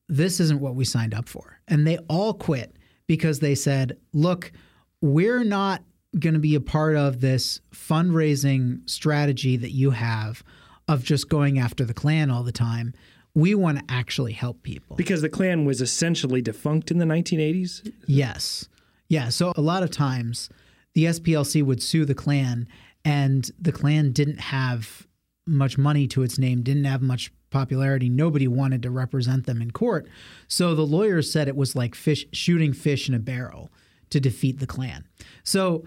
this 0.09 0.41
isn't 0.41 0.61
what 0.61 0.75
we 0.75 0.85
signed 0.85 1.15
up 1.15 1.29
for. 1.29 1.61
And 1.67 1.87
they 1.87 1.99
all 2.09 2.35
quit 2.35 2.77
because 3.07 3.41
they 3.41 3.55
said, 3.55 3.99
look, 4.13 4.53
we're 5.01 5.45
not 5.45 5.83
going 6.19 6.35
to 6.35 6.41
be 6.41 6.55
a 6.55 6.61
part 6.61 6.97
of 6.97 7.21
this 7.21 7.61
fundraising 7.73 8.89
strategy 8.89 9.57
that 9.57 9.73
you 9.73 9.91
have 9.91 10.43
of 10.89 11.05
just 11.05 11.29
going 11.29 11.59
after 11.59 11.85
the 11.85 11.95
Klan 11.95 12.31
all 12.31 12.43
the 12.43 12.53
time. 12.53 12.95
We 13.35 13.55
want 13.55 13.79
to 13.79 13.85
actually 13.89 14.33
help 14.33 14.63
people. 14.63 14.97
Because 14.97 15.23
the 15.23 15.29
Klan 15.29 15.65
was 15.65 15.81
essentially 15.81 16.43
defunct 16.43 16.91
in 16.91 16.99
the 16.99 17.05
1980s? 17.05 17.93
Yes. 18.07 18.69
Yeah. 19.09 19.29
So 19.29 19.53
a 19.55 19.61
lot 19.61 19.83
of 19.83 19.91
times 19.91 20.49
the 20.95 21.05
SPLC 21.05 21.63
would 21.63 21.83
sue 21.83 22.05
the 22.05 22.15
Klan, 22.15 22.67
and 23.05 23.51
the 23.61 23.71
Klan 23.71 24.13
didn't 24.13 24.41
have 24.41 25.07
much 25.47 25.79
money 25.79 26.07
to 26.09 26.23
its 26.23 26.39
name, 26.39 26.63
didn't 26.63 26.85
have 26.85 27.03
much 27.03 27.31
popularity. 27.51 28.09
Nobody 28.09 28.49
wanted 28.49 28.83
to 28.83 28.91
represent 28.91 29.47
them 29.47 29.63
in 29.63 29.71
court. 29.71 30.09
So 30.49 30.75
the 30.75 30.87
lawyers 30.87 31.31
said 31.31 31.49
it 31.49 31.57
was 31.57 31.77
like 31.77 31.95
fish 31.95 32.27
shooting 32.33 32.73
fish 32.73 33.09
in 33.09 33.15
a 33.15 33.19
barrel 33.19 33.71
to 34.11 34.21
defeat 34.21 34.59
the 34.59 34.67
Klan. 34.67 35.05
So 35.45 35.85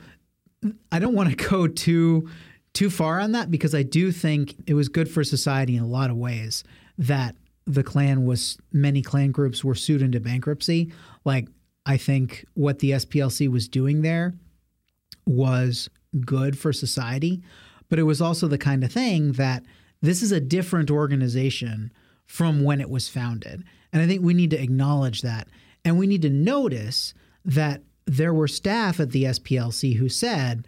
I 0.91 0.99
don't 0.99 1.15
want 1.15 1.29
to 1.29 1.49
go 1.49 1.67
too 1.67 2.29
too 2.73 2.89
far 2.89 3.19
on 3.19 3.33
that 3.33 3.51
because 3.51 3.75
I 3.75 3.83
do 3.83 4.11
think 4.11 4.55
it 4.67 4.73
was 4.73 4.87
good 4.87 5.09
for 5.09 5.23
society 5.23 5.75
in 5.75 5.83
a 5.83 5.87
lot 5.87 6.09
of 6.09 6.17
ways 6.17 6.63
that 6.97 7.35
the 7.65 7.83
Klan 7.83 8.25
was 8.25 8.57
many 8.71 9.01
Klan 9.01 9.31
groups 9.31 9.63
were 9.63 9.75
sued 9.75 10.01
into 10.01 10.19
bankruptcy. 10.19 10.91
Like 11.25 11.47
I 11.85 11.97
think 11.97 12.45
what 12.53 12.79
the 12.79 12.91
SPLC 12.91 13.49
was 13.49 13.67
doing 13.67 14.01
there 14.01 14.33
was 15.25 15.89
good 16.25 16.57
for 16.57 16.73
society, 16.73 17.41
but 17.89 17.99
it 17.99 18.03
was 18.03 18.21
also 18.21 18.47
the 18.47 18.57
kind 18.57 18.83
of 18.83 18.91
thing 18.91 19.33
that 19.33 19.63
this 20.01 20.21
is 20.21 20.31
a 20.31 20.41
different 20.41 20.89
organization 20.89 21.91
from 22.25 22.63
when 22.63 22.81
it 22.81 22.89
was 22.89 23.09
founded. 23.09 23.63
And 23.93 24.01
I 24.01 24.07
think 24.07 24.21
we 24.21 24.33
need 24.33 24.51
to 24.51 24.61
acknowledge 24.61 25.21
that. 25.21 25.47
And 25.83 25.97
we 25.97 26.07
need 26.07 26.21
to 26.21 26.29
notice 26.29 27.13
that 27.43 27.81
there 28.05 28.33
were 28.33 28.47
staff 28.47 28.99
at 28.99 29.11
the 29.11 29.25
SPLC 29.25 29.97
who 29.97 30.09
said, 30.09 30.67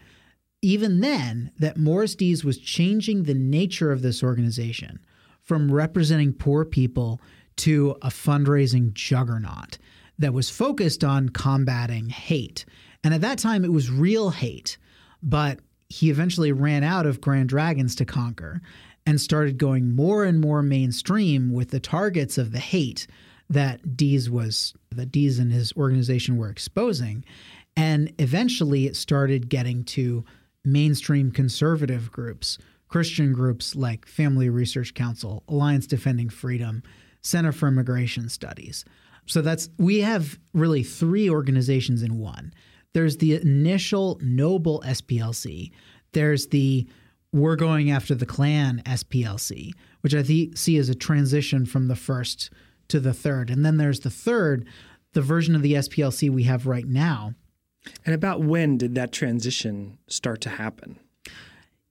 even 0.63 1.01
then, 1.01 1.51
that 1.60 1.77
Morris 1.77 2.15
Dees 2.15 2.43
was 2.43 2.58
changing 2.58 3.24
the 3.24 3.34
nature 3.34 3.91
of 3.91 4.01
this 4.01 4.24
organization 4.24 5.00
from 5.41 5.72
representing 5.72 6.32
poor 6.32 6.63
people 6.63 7.20
to 7.58 7.98
a 8.01 8.08
fundraising 8.08 8.93
juggernaut 8.93 9.77
that 10.17 10.34
was 10.34 10.50
focused 10.50 11.03
on 11.03 11.29
combating 11.29 12.08
hate. 12.10 12.65
And 13.03 13.13
at 13.13 13.22
that 13.22 13.39
time, 13.39 13.65
it 13.65 13.74
was 13.74 13.91
real 13.91 14.29
hate, 14.29 14.77
but 15.22 15.60
he 15.89 16.10
eventually 16.10 16.53
ran 16.53 16.84
out 16.84 17.05
of 17.05 17.20
Grand 17.20 17.50
Dragons 17.50 17.93
to 17.96 18.05
conquer 18.05 18.62
and 19.05 19.20
started 19.20 19.58
going 19.58 19.93
more 19.93 20.24
and 20.24 20.39
more 20.39 20.63
mainstream 20.63 21.51
with 21.51 21.72
the 21.72 21.79
targets 21.79 22.38
of 22.38 22.53
the 22.53 22.60
hate 22.60 23.05
that 23.50 23.98
Dees 23.98 24.29
was 24.29 24.74
that 24.91 25.12
Dees 25.12 25.39
and 25.39 25.51
his 25.51 25.74
organization 25.74 26.38
were 26.38 26.50
exposing. 26.50 27.25
And 27.75 28.13
eventually 28.17 28.88
it 28.88 28.96
started 28.96 29.50
getting 29.50 29.84
to 29.86 30.24
mainstream 30.65 31.32
conservative 31.32 32.12
groups, 32.12 32.58
Christian 32.88 33.34
groups 33.34 33.75
like 33.75 34.08
Family 34.08 34.50
Research 34.50 34.93
Council, 34.93 35.43
Alliance 35.48 35.88
Defending 35.88 36.29
Freedom, 36.29 36.84
Center 37.22 37.51
for 37.51 37.67
Immigration 37.67 38.29
Studies. 38.29 38.86
So 39.25 39.41
that's 39.41 39.70
we 39.77 40.01
have 40.01 40.38
really 40.53 40.84
three 40.84 41.29
organizations 41.29 42.03
in 42.03 42.20
one. 42.20 42.53
There's 42.93 43.17
the 43.17 43.36
initial 43.36 44.20
noble 44.22 44.84
SPLC. 44.86 45.72
There's 46.12 46.48
the 46.48 46.88
we're 47.32 47.55
going 47.55 47.89
after 47.89 48.13
the 48.13 48.27
Klan 48.27 48.84
SPLC, 48.86 49.72
which 50.01 50.13
I 50.13 50.22
th- 50.22 50.55
see 50.55 50.77
as 50.77 50.89
a 50.89 50.96
transition 50.96 51.65
from 51.65 51.88
the 51.88 51.96
first 51.96 52.51
to 52.89 53.00
the 53.00 53.13
third. 53.13 53.50
And 53.50 53.65
then 53.65 53.77
there's 53.77 54.01
the 54.01 54.12
third, 54.12 54.67
the 55.13 55.22
version 55.22 55.55
of 55.55 55.63
the 55.63 55.74
SPLC 55.74 56.29
we 56.29 56.43
have 56.43 56.67
right 56.67 56.86
now. 56.86 57.34
And 58.06 58.16
about 58.16 58.42
when 58.42 58.78
did 58.78 58.96
that 58.96 59.12
transition 59.12 59.98
start 60.08 60.42
to 60.42 60.50
happen? 60.50 61.00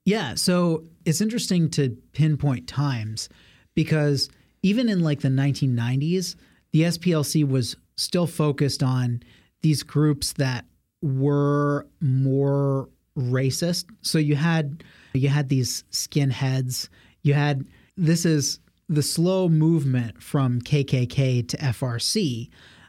Yeah, 0.04 0.34
so 0.34 0.84
it's 1.04 1.20
interesting 1.20 1.70
to 1.70 1.96
pinpoint 2.12 2.66
times 2.66 3.28
because 3.74 4.28
even 4.62 4.88
in 4.88 5.00
like 5.00 5.20
the 5.20 5.28
1990s, 5.28 6.34
the 6.72 6.82
SPLC 6.82 7.46
was 7.46 7.76
still 7.96 8.26
focused 8.26 8.82
on 8.82 9.22
these 9.60 9.82
groups 9.82 10.32
that 10.34 10.64
were 11.02 11.86
more 12.00 12.88
racist. 13.16 13.84
So 14.00 14.18
you 14.18 14.36
had 14.36 14.82
you 15.12 15.28
had 15.28 15.48
these 15.48 15.84
skinheads. 15.90 16.88
You 17.22 17.34
had 17.34 17.66
this 17.96 18.24
is 18.24 18.58
the 18.88 19.02
slow 19.02 19.48
movement 19.48 20.22
from 20.22 20.60
KKK 20.60 21.46
to 21.48 21.56
FRC. 21.58 22.48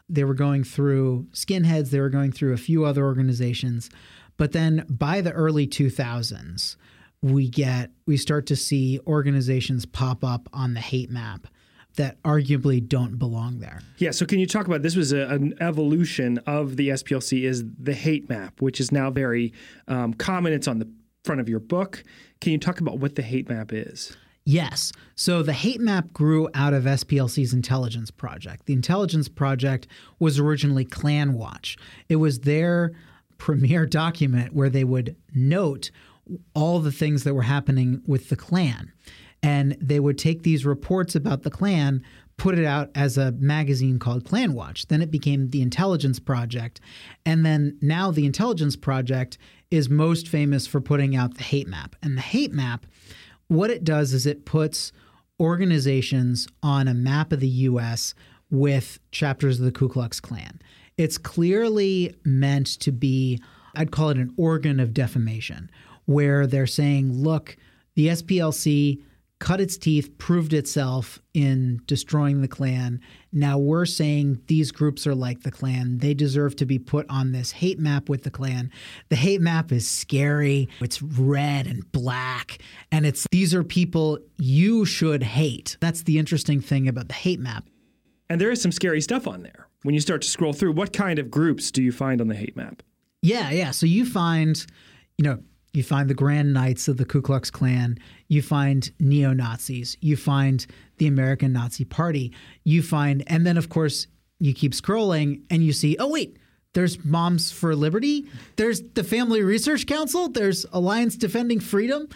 They 0.09 0.23
were 0.23 0.33
going 0.33 0.63
through 0.63 1.27
skinheads, 1.31 1.89
they 1.89 1.99
were 1.99 2.09
going 2.09 2.31
through 2.31 2.53
a 2.53 2.57
few 2.57 2.85
other 2.85 3.03
organizations. 3.05 3.89
But 4.37 4.51
then 4.51 4.85
by 4.89 5.21
the 5.21 5.31
early 5.31 5.67
2000s, 5.67 6.75
we 7.21 7.49
get 7.49 7.91
we 8.05 8.17
start 8.17 8.45
to 8.47 8.55
see 8.55 8.99
organizations 9.07 9.85
pop 9.85 10.23
up 10.23 10.49
on 10.51 10.73
the 10.73 10.81
hate 10.81 11.09
map 11.09 11.47
that 11.95 12.21
arguably 12.23 12.85
don't 12.85 13.17
belong 13.17 13.59
there. 13.59 13.79
Yeah, 13.97 14.11
so 14.11 14.25
can 14.25 14.39
you 14.39 14.47
talk 14.47 14.67
about 14.67 14.81
this 14.81 14.95
was 14.95 15.13
a, 15.13 15.27
an 15.27 15.53
evolution 15.61 16.39
of 16.39 16.75
the 16.75 16.89
SPLC 16.89 17.43
is 17.43 17.63
the 17.79 17.93
hate 17.93 18.29
map, 18.29 18.61
which 18.61 18.79
is 18.79 18.91
now 18.91 19.11
very 19.11 19.53
um, 19.87 20.13
common. 20.13 20.53
It's 20.53 20.67
on 20.67 20.79
the 20.79 20.91
front 21.23 21.39
of 21.39 21.47
your 21.47 21.59
book. 21.59 22.03
Can 22.41 22.51
you 22.51 22.57
talk 22.57 22.79
about 22.79 22.97
what 22.97 23.15
the 23.15 23.21
hate 23.21 23.47
map 23.47 23.71
is? 23.71 24.17
Yes. 24.45 24.91
So 25.15 25.41
the 25.41 25.53
hate 25.53 25.79
map 25.79 26.11
grew 26.11 26.49
out 26.53 26.73
of 26.73 26.83
SPLC's 26.83 27.53
intelligence 27.53 28.11
project. 28.11 28.65
The 28.65 28.73
intelligence 28.73 29.29
project 29.29 29.87
was 30.19 30.37
originally 30.37 30.83
Klan 30.83 31.33
Watch. 31.33 31.77
It 32.09 32.17
was 32.17 32.41
their 32.41 32.91
premier 33.37 33.85
document 33.85 34.53
where 34.53 34.69
they 34.69 34.83
would 34.83 35.15
note 35.33 35.91
all 36.53 36.79
the 36.79 36.91
things 36.91 37.23
that 37.23 37.33
were 37.33 37.43
happening 37.43 38.01
with 38.05 38.29
the 38.29 38.35
Klan. 38.35 38.91
And 39.41 39.77
they 39.81 39.99
would 39.99 40.17
take 40.17 40.43
these 40.43 40.65
reports 40.65 41.15
about 41.15 41.43
the 41.43 41.51
Klan, 41.51 42.01
put 42.37 42.57
it 42.57 42.65
out 42.65 42.89
as 42.95 43.17
a 43.17 43.33
magazine 43.33 43.99
called 43.99 44.25
Klan 44.25 44.53
Watch. 44.53 44.87
Then 44.87 45.01
it 45.01 45.11
became 45.11 45.49
the 45.49 45.61
Intelligence 45.61 46.19
Project. 46.19 46.79
And 47.25 47.45
then 47.45 47.77
now 47.81 48.11
the 48.11 48.25
Intelligence 48.25 48.75
Project 48.75 49.37
is 49.71 49.89
most 49.89 50.27
famous 50.27 50.65
for 50.65 50.79
putting 50.79 51.15
out 51.15 51.35
the 51.35 51.43
hate 51.43 51.67
map. 51.67 51.95
And 52.01 52.17
the 52.17 52.21
hate 52.21 52.53
map, 52.53 52.85
what 53.55 53.69
it 53.69 53.83
does 53.83 54.13
is 54.13 54.25
it 54.25 54.45
puts 54.45 54.91
organizations 55.39 56.47
on 56.61 56.87
a 56.87 56.93
map 56.93 57.31
of 57.31 57.39
the 57.39 57.47
US 57.47 58.13
with 58.49 58.99
chapters 59.11 59.59
of 59.59 59.65
the 59.65 59.71
Ku 59.71 59.89
Klux 59.89 60.19
Klan. 60.19 60.61
It's 60.97 61.17
clearly 61.17 62.15
meant 62.23 62.67
to 62.81 62.91
be, 62.91 63.41
I'd 63.75 63.91
call 63.91 64.09
it 64.09 64.17
an 64.17 64.33
organ 64.37 64.79
of 64.79 64.93
defamation, 64.93 65.71
where 66.05 66.45
they're 66.45 66.67
saying, 66.67 67.11
look, 67.13 67.57
the 67.95 68.07
SPLC 68.09 69.01
cut 69.43 69.59
its 69.59 69.77
teeth, 69.77 70.17
proved 70.19 70.53
itself 70.53 71.21
in 71.33 71.81
destroying 71.85 72.39
the 72.39 72.47
Klan. 72.47 73.01
Now 73.33 73.57
we're 73.57 73.85
saying 73.85 74.41
these 74.47 74.71
groups 74.71 75.05
are 75.05 75.13
like 75.13 75.43
the 75.43 75.51
Klan. 75.51 75.97
They 75.97 76.13
deserve 76.13 76.55
to 76.55 76.65
be 76.65 76.79
put 76.79 77.05
on 77.09 77.33
this 77.33 77.51
hate 77.51 77.77
map 77.77 78.07
with 78.07 78.23
the 78.23 78.31
Klan. 78.31 78.71
The 79.09 79.17
hate 79.17 79.41
map 79.41 79.73
is 79.73 79.85
scary. 79.85 80.69
It's 80.79 81.01
red 81.01 81.67
and 81.67 81.83
black. 81.91 82.59
And 82.89 83.05
it's 83.05 83.27
these 83.33 83.53
are 83.53 83.65
people 83.65 84.17
you 84.37 84.85
should 84.85 85.23
hate. 85.23 85.75
That's 85.81 86.03
the 86.03 86.19
interesting 86.19 86.61
thing 86.61 86.87
about 86.87 87.09
the 87.09 87.13
hate 87.13 87.41
map. 87.41 87.65
And 88.29 88.39
there 88.39 88.49
is 88.49 88.61
some 88.61 88.71
scary 88.71 89.01
stuff 89.01 89.27
on 89.27 89.43
there. 89.43 89.67
When 89.81 89.93
you 89.93 89.99
start 89.99 90.21
to 90.21 90.29
scroll 90.29 90.53
through, 90.53 90.71
what 90.71 90.93
kind 90.93 91.19
of 91.19 91.29
groups 91.29 91.69
do 91.69 91.83
you 91.83 91.91
find 91.91 92.21
on 92.21 92.29
the 92.29 92.35
hate 92.35 92.55
map? 92.55 92.81
Yeah, 93.21 93.51
yeah. 93.51 93.71
So 93.71 93.87
you 93.87 94.05
find, 94.05 94.65
you 95.17 95.25
know, 95.25 95.39
you 95.73 95.83
find 95.83 96.09
the 96.09 96.13
Grand 96.13 96.53
Knights 96.53 96.87
of 96.87 96.97
the 96.97 97.05
Ku 97.05 97.21
Klux 97.21 97.49
Klan. 97.49 97.97
You 98.27 98.41
find 98.41 98.89
neo 98.99 99.33
Nazis. 99.33 99.97
You 100.01 100.15
find 100.15 100.65
the 100.97 101.07
American 101.07 101.51
Nazi 101.51 101.83
Party. 101.83 102.31
You 102.63 102.83
find, 102.83 103.23
and 103.27 103.45
then 103.45 103.57
of 103.57 103.69
course, 103.69 104.07
you 104.39 104.53
keep 104.53 104.73
scrolling 104.73 105.41
and 105.49 105.63
you 105.63 105.73
see, 105.73 105.97
oh, 105.99 106.09
wait, 106.09 106.37
there's 106.73 107.03
Moms 107.03 107.51
for 107.51 107.75
Liberty. 107.75 108.25
There's 108.55 108.81
the 108.81 109.03
Family 109.03 109.41
Research 109.41 109.87
Council. 109.87 110.29
There's 110.29 110.65
Alliance 110.71 111.15
Defending 111.15 111.59
Freedom. 111.59 112.07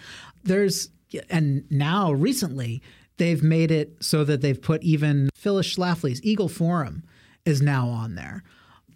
There's, 0.43 0.89
and 1.29 1.69
now 1.71 2.11
recently, 2.11 2.81
they've 3.17 3.43
made 3.43 3.71
it 3.71 4.03
so 4.03 4.23
that 4.23 4.41
they've 4.41 4.61
put 4.61 4.83
even 4.83 5.29
Phyllis 5.35 5.75
Schlafly's 5.75 6.23
Eagle 6.23 6.49
Forum 6.49 7.03
is 7.45 7.61
now 7.61 7.87
on 7.87 8.15
there. 8.15 8.43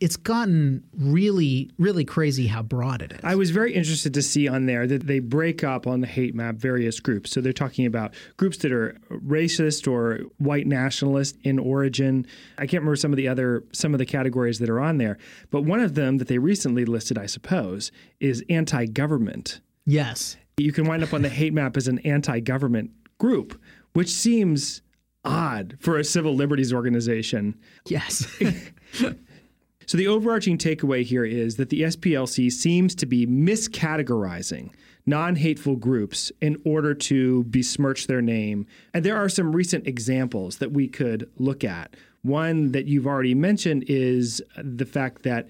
It's 0.01 0.17
gotten 0.17 0.83
really, 0.97 1.69
really 1.77 2.03
crazy 2.03 2.47
how 2.47 2.63
broad 2.63 3.03
it 3.03 3.11
is. 3.11 3.19
I 3.23 3.35
was 3.35 3.51
very 3.51 3.71
interested 3.73 4.15
to 4.15 4.21
see 4.23 4.47
on 4.47 4.65
there 4.65 4.87
that 4.87 5.05
they 5.05 5.19
break 5.19 5.63
up 5.63 5.85
on 5.85 6.01
the 6.01 6.07
hate 6.07 6.33
map 6.33 6.55
various 6.55 6.99
groups. 6.99 7.29
So 7.29 7.39
they're 7.39 7.53
talking 7.53 7.85
about 7.85 8.15
groups 8.35 8.57
that 8.57 8.71
are 8.71 8.97
racist 9.11 9.89
or 9.89 10.25
white 10.39 10.65
nationalist 10.65 11.37
in 11.43 11.59
origin. 11.59 12.25
I 12.57 12.61
can't 12.61 12.81
remember 12.81 12.95
some 12.95 13.13
of 13.13 13.17
the 13.17 13.27
other 13.27 13.63
some 13.71 13.93
of 13.93 13.99
the 13.99 14.05
categories 14.07 14.57
that 14.57 14.69
are 14.69 14.79
on 14.79 14.97
there, 14.97 15.19
but 15.51 15.65
one 15.65 15.79
of 15.79 15.93
them 15.93 16.17
that 16.17 16.27
they 16.27 16.39
recently 16.39 16.83
listed, 16.83 17.17
I 17.19 17.27
suppose, 17.27 17.91
is 18.19 18.43
anti-government. 18.49 19.61
yes. 19.85 20.35
You 20.57 20.73
can 20.73 20.85
wind 20.85 21.01
up 21.01 21.13
on 21.13 21.23
the 21.23 21.29
hate 21.29 21.53
map 21.53 21.75
as 21.77 21.87
an 21.87 21.99
anti-government 21.99 22.91
group, 23.17 23.59
which 23.93 24.09
seems 24.09 24.81
odd 25.23 25.77
for 25.79 25.97
a 25.97 26.03
civil 26.03 26.35
liberties 26.35 26.73
organization. 26.73 27.55
Yes. 27.87 28.27
So 29.91 29.97
the 29.97 30.07
overarching 30.07 30.57
takeaway 30.57 31.03
here 31.03 31.25
is 31.25 31.57
that 31.57 31.69
the 31.69 31.81
SPLC 31.81 32.49
seems 32.49 32.95
to 32.95 33.05
be 33.05 33.27
miscategorizing 33.27 34.73
non-hateful 35.05 35.75
groups 35.75 36.31
in 36.39 36.55
order 36.63 36.93
to 36.93 37.43
besmirch 37.49 38.07
their 38.07 38.21
name. 38.21 38.67
And 38.93 39.03
there 39.03 39.17
are 39.17 39.27
some 39.27 39.53
recent 39.53 39.85
examples 39.85 40.59
that 40.59 40.71
we 40.71 40.87
could 40.87 41.29
look 41.35 41.65
at. 41.65 41.97
One 42.21 42.71
that 42.71 42.85
you've 42.85 43.05
already 43.05 43.35
mentioned 43.35 43.83
is 43.89 44.41
the 44.55 44.85
fact 44.85 45.23
that 45.23 45.49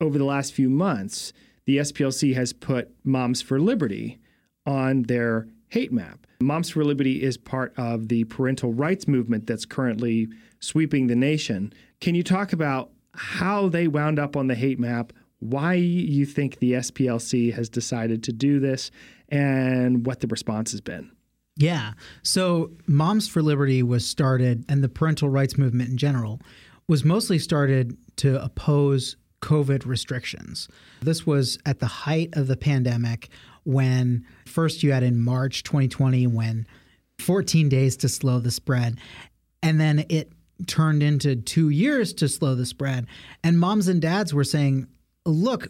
over 0.00 0.18
the 0.18 0.24
last 0.24 0.52
few 0.52 0.68
months, 0.68 1.32
the 1.64 1.76
SPLC 1.76 2.34
has 2.34 2.52
put 2.52 2.90
Moms 3.04 3.40
for 3.40 3.60
Liberty 3.60 4.18
on 4.66 5.04
their 5.04 5.46
hate 5.68 5.92
map. 5.92 6.26
Moms 6.40 6.70
for 6.70 6.82
Liberty 6.82 7.22
is 7.22 7.36
part 7.36 7.72
of 7.76 8.08
the 8.08 8.24
parental 8.24 8.72
rights 8.72 9.06
movement 9.06 9.46
that's 9.46 9.64
currently 9.64 10.26
sweeping 10.58 11.06
the 11.06 11.14
nation. 11.14 11.72
Can 12.00 12.16
you 12.16 12.24
talk 12.24 12.52
about 12.52 12.90
how 13.14 13.68
they 13.68 13.88
wound 13.88 14.18
up 14.18 14.36
on 14.36 14.46
the 14.46 14.54
hate 14.54 14.78
map, 14.78 15.12
why 15.40 15.74
you 15.74 16.26
think 16.26 16.58
the 16.58 16.72
SPLC 16.72 17.54
has 17.54 17.68
decided 17.68 18.22
to 18.24 18.32
do 18.32 18.60
this, 18.60 18.90
and 19.28 20.06
what 20.06 20.20
the 20.20 20.26
response 20.26 20.70
has 20.72 20.80
been? 20.80 21.10
Yeah. 21.56 21.92
So 22.22 22.70
Moms 22.86 23.28
for 23.28 23.42
Liberty 23.42 23.82
was 23.82 24.06
started, 24.06 24.64
and 24.68 24.82
the 24.82 24.88
parental 24.88 25.28
rights 25.28 25.58
movement 25.58 25.90
in 25.90 25.96
general 25.96 26.40
was 26.88 27.04
mostly 27.04 27.38
started 27.38 27.96
to 28.16 28.42
oppose 28.42 29.16
COVID 29.42 29.86
restrictions. 29.86 30.68
This 31.00 31.26
was 31.26 31.58
at 31.64 31.78
the 31.78 31.86
height 31.86 32.30
of 32.34 32.46
the 32.46 32.56
pandemic 32.56 33.28
when 33.64 34.26
first 34.46 34.82
you 34.82 34.92
had 34.92 35.02
in 35.02 35.20
March 35.20 35.62
2020 35.62 36.26
when 36.26 36.66
14 37.18 37.68
days 37.68 37.96
to 37.98 38.08
slow 38.08 38.38
the 38.38 38.50
spread, 38.50 38.98
and 39.62 39.80
then 39.80 40.04
it 40.08 40.32
turned 40.66 41.02
into 41.02 41.36
two 41.36 41.68
years 41.68 42.12
to 42.14 42.28
slow 42.28 42.54
the 42.54 42.66
spread. 42.66 43.06
And 43.42 43.58
moms 43.58 43.88
and 43.88 44.00
dads 44.00 44.34
were 44.34 44.44
saying, 44.44 44.86
look, 45.24 45.68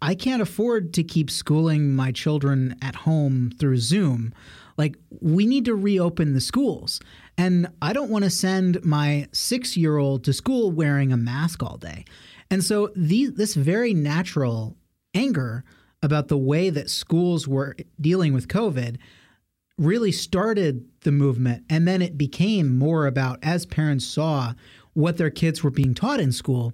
I 0.00 0.14
can't 0.14 0.42
afford 0.42 0.92
to 0.94 1.04
keep 1.04 1.30
schooling 1.30 1.94
my 1.94 2.12
children 2.12 2.76
at 2.82 2.94
home 2.94 3.52
through 3.58 3.78
Zoom. 3.78 4.34
Like, 4.76 4.96
we 5.20 5.46
need 5.46 5.64
to 5.66 5.74
reopen 5.74 6.34
the 6.34 6.40
schools. 6.40 7.00
And 7.38 7.68
I 7.80 7.92
don't 7.92 8.10
want 8.10 8.24
to 8.24 8.30
send 8.30 8.84
my 8.84 9.28
six 9.32 9.76
year 9.76 9.96
old 9.96 10.24
to 10.24 10.32
school 10.32 10.70
wearing 10.70 11.12
a 11.12 11.16
mask 11.16 11.62
all 11.62 11.78
day. 11.78 12.04
And 12.50 12.62
so, 12.62 12.90
this 12.94 13.54
very 13.54 13.94
natural 13.94 14.76
anger 15.14 15.64
about 16.02 16.28
the 16.28 16.36
way 16.36 16.68
that 16.68 16.90
schools 16.90 17.46
were 17.46 17.76
dealing 18.00 18.34
with 18.34 18.48
COVID 18.48 18.98
really 19.78 20.12
started 20.12 20.86
the 21.02 21.12
movement. 21.12 21.64
And 21.68 21.86
then 21.86 22.02
it 22.02 22.18
became 22.18 22.78
more 22.78 23.06
about, 23.06 23.38
as 23.42 23.66
parents 23.66 24.06
saw 24.06 24.54
what 24.94 25.16
their 25.16 25.30
kids 25.30 25.62
were 25.62 25.70
being 25.70 25.94
taught 25.94 26.20
in 26.20 26.32
school, 26.32 26.72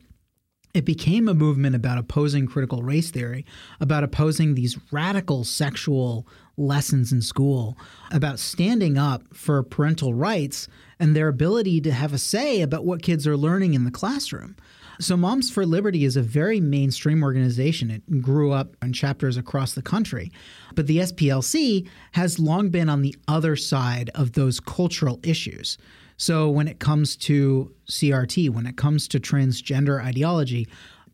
it 0.75 0.85
became 0.85 1.29
a 1.29 1.35
movement 1.35 1.75
about 1.75 1.99
opposing 1.99 2.47
critical 2.47 2.83
race 2.83 3.11
theory, 3.11 3.45
about 3.81 4.05
opposing 4.05 4.55
these 4.55 4.79
radical 4.93 5.45
sexual 5.45 6.27
lessons 6.57 7.11
in 7.11 7.23
school, 7.23 7.77
about 8.11 8.38
standing 8.38 8.99
up 8.99 9.23
for 9.33 9.62
parental 9.62 10.12
rights 10.12 10.69
and 11.01 11.17
their 11.17 11.29
ability 11.29 11.81
to 11.81 11.93
have 11.93 12.12
a 12.12 12.19
say 12.19 12.61
about 12.61 12.85
what 12.85 13.03
kids 13.03 13.27
are 13.27 13.37
learning 13.37 13.75
in 13.75 13.85
the 13.85 13.91
classroom. 13.91 14.57
So, 15.01 15.17
Moms 15.17 15.49
for 15.49 15.65
Liberty 15.65 16.05
is 16.05 16.17
a 16.17 16.23
very 16.23 16.61
mainstream 16.61 17.23
organization. 17.23 17.91
It 17.91 18.21
grew 18.21 18.51
up 18.51 18.77
in 18.83 18.93
chapters 18.93 19.37
across 19.37 19.75
the 19.75 19.83
country. 19.83 20.33
But 20.75 20.89
the 20.89 20.99
SPLC 20.99 21.89
has 22.13 22.41
long 22.41 22.71
been 22.71 22.89
on 22.89 23.03
the 23.03 23.15
other 23.29 23.55
side 23.55 24.11
of 24.17 24.33
those 24.33 24.59
cultural 24.59 25.21
issues. 25.23 25.79
So, 26.17 26.51
when 26.51 26.67
it 26.67 26.81
comes 26.81 27.15
to 27.17 27.73
CRT, 27.89 28.51
when 28.51 28.67
it 28.67 28.77
comes 28.77 29.07
to 29.09 29.21
transgender 29.21 30.03
ideology, 30.05 30.67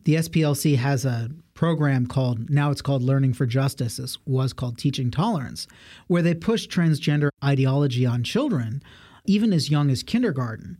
the 0.05 0.15
SPLC 0.15 0.77
has 0.77 1.05
a 1.05 1.29
program 1.53 2.07
called, 2.07 2.49
now 2.49 2.71
it's 2.71 2.81
called 2.81 3.03
Learning 3.03 3.33
for 3.33 3.45
Justice, 3.45 3.97
this 3.97 4.17
was 4.25 4.51
called 4.51 4.79
Teaching 4.79 5.11
Tolerance, 5.11 5.67
where 6.07 6.21
they 6.23 6.33
push 6.33 6.67
transgender 6.67 7.29
ideology 7.43 8.05
on 8.05 8.23
children, 8.23 8.81
even 9.25 9.53
as 9.53 9.69
young 9.69 9.91
as 9.91 10.01
kindergarten. 10.01 10.77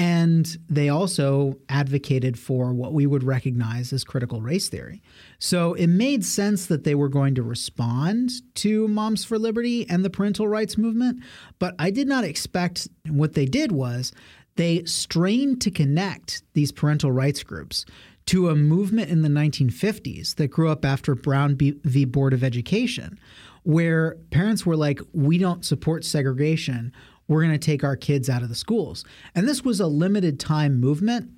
And 0.00 0.56
they 0.66 0.88
also 0.88 1.58
advocated 1.68 2.38
for 2.38 2.72
what 2.72 2.94
we 2.94 3.06
would 3.06 3.22
recognize 3.22 3.92
as 3.92 4.02
critical 4.02 4.40
race 4.40 4.70
theory. 4.70 5.02
So 5.38 5.74
it 5.74 5.88
made 5.88 6.24
sense 6.24 6.64
that 6.68 6.84
they 6.84 6.94
were 6.94 7.10
going 7.10 7.34
to 7.34 7.42
respond 7.42 8.30
to 8.54 8.88
Moms 8.88 9.26
for 9.26 9.38
Liberty 9.38 9.86
and 9.90 10.02
the 10.02 10.08
parental 10.08 10.48
rights 10.48 10.78
movement. 10.78 11.22
But 11.58 11.74
I 11.78 11.90
did 11.90 12.08
not 12.08 12.24
expect 12.24 12.88
what 13.10 13.34
they 13.34 13.44
did 13.44 13.72
was 13.72 14.10
they 14.56 14.84
strained 14.84 15.60
to 15.60 15.70
connect 15.70 16.44
these 16.54 16.72
parental 16.72 17.12
rights 17.12 17.42
groups 17.42 17.84
to 18.24 18.48
a 18.48 18.56
movement 18.56 19.10
in 19.10 19.20
the 19.20 19.28
1950s 19.28 20.36
that 20.36 20.48
grew 20.48 20.70
up 20.70 20.82
after 20.82 21.14
Brown 21.14 21.56
v. 21.56 22.04
Board 22.06 22.32
of 22.32 22.42
Education, 22.42 23.20
where 23.64 24.16
parents 24.30 24.64
were 24.64 24.76
like, 24.76 25.02
we 25.12 25.36
don't 25.36 25.62
support 25.62 26.06
segregation 26.06 26.90
we're 27.30 27.42
going 27.42 27.52
to 27.52 27.58
take 27.58 27.84
our 27.84 27.94
kids 27.94 28.28
out 28.28 28.42
of 28.42 28.48
the 28.48 28.56
schools. 28.56 29.04
And 29.36 29.46
this 29.46 29.64
was 29.64 29.78
a 29.78 29.86
limited 29.86 30.40
time 30.40 30.80
movement, 30.80 31.30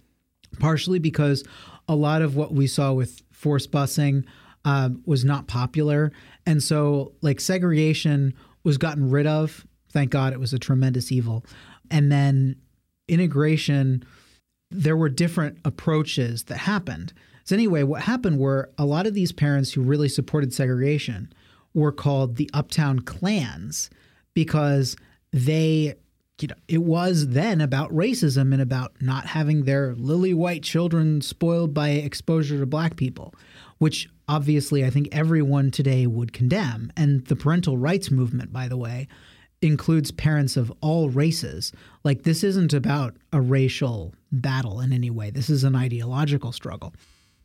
partially 0.58 0.98
because 0.98 1.44
a 1.86 1.94
lot 1.94 2.22
of 2.22 2.34
what 2.34 2.54
we 2.54 2.66
saw 2.66 2.94
with 2.94 3.20
forced 3.30 3.70
busing 3.70 4.24
uh, 4.64 4.88
was 5.04 5.22
not 5.22 5.48
popular. 5.48 6.10
And 6.46 6.62
so, 6.62 7.12
like, 7.20 7.40
segregation 7.40 8.32
was 8.64 8.78
gotten 8.78 9.10
rid 9.10 9.26
of. 9.26 9.66
Thank 9.92 10.10
God 10.10 10.32
it 10.32 10.40
was 10.40 10.54
a 10.54 10.58
tremendous 10.58 11.12
evil. 11.12 11.44
And 11.90 12.10
then 12.10 12.56
integration, 13.06 14.02
there 14.70 14.96
were 14.96 15.10
different 15.10 15.58
approaches 15.62 16.44
that 16.44 16.56
happened. 16.56 17.12
So, 17.44 17.54
anyway, 17.54 17.82
what 17.82 18.00
happened 18.00 18.38
were 18.38 18.70
a 18.78 18.86
lot 18.86 19.06
of 19.06 19.12
these 19.12 19.32
parents 19.32 19.74
who 19.74 19.82
really 19.82 20.08
supported 20.08 20.54
segregation 20.54 21.30
were 21.74 21.92
called 21.92 22.36
the 22.36 22.48
Uptown 22.54 23.00
Klans 23.00 23.90
because 24.32 24.96
they 25.32 25.94
you 26.40 26.48
know 26.48 26.54
it 26.66 26.82
was 26.82 27.28
then 27.28 27.60
about 27.60 27.92
racism 27.92 28.52
and 28.52 28.60
about 28.60 28.92
not 29.00 29.26
having 29.26 29.64
their 29.64 29.94
lily 29.94 30.34
white 30.34 30.62
children 30.62 31.20
spoiled 31.20 31.72
by 31.72 31.90
exposure 31.90 32.58
to 32.58 32.66
black 32.66 32.96
people 32.96 33.32
which 33.78 34.08
obviously 34.28 34.84
i 34.84 34.90
think 34.90 35.08
everyone 35.10 35.70
today 35.70 36.06
would 36.06 36.32
condemn. 36.32 36.92
And 36.96 37.26
the 37.26 37.34
parental 37.34 37.76
rights 37.76 38.12
movement 38.12 38.52
by 38.52 38.68
the 38.68 38.76
way 38.76 39.08
includes 39.60 40.10
parents 40.10 40.56
of 40.56 40.72
all 40.80 41.08
races. 41.08 41.72
Like 42.04 42.22
this 42.22 42.44
isn't 42.44 42.72
about 42.72 43.16
a 43.32 43.40
racial 43.40 44.14
battle 44.30 44.80
in 44.80 44.92
any 44.92 45.10
way. 45.10 45.30
This 45.30 45.50
is 45.50 45.64
an 45.64 45.76
ideological 45.76 46.52
struggle. 46.52 46.94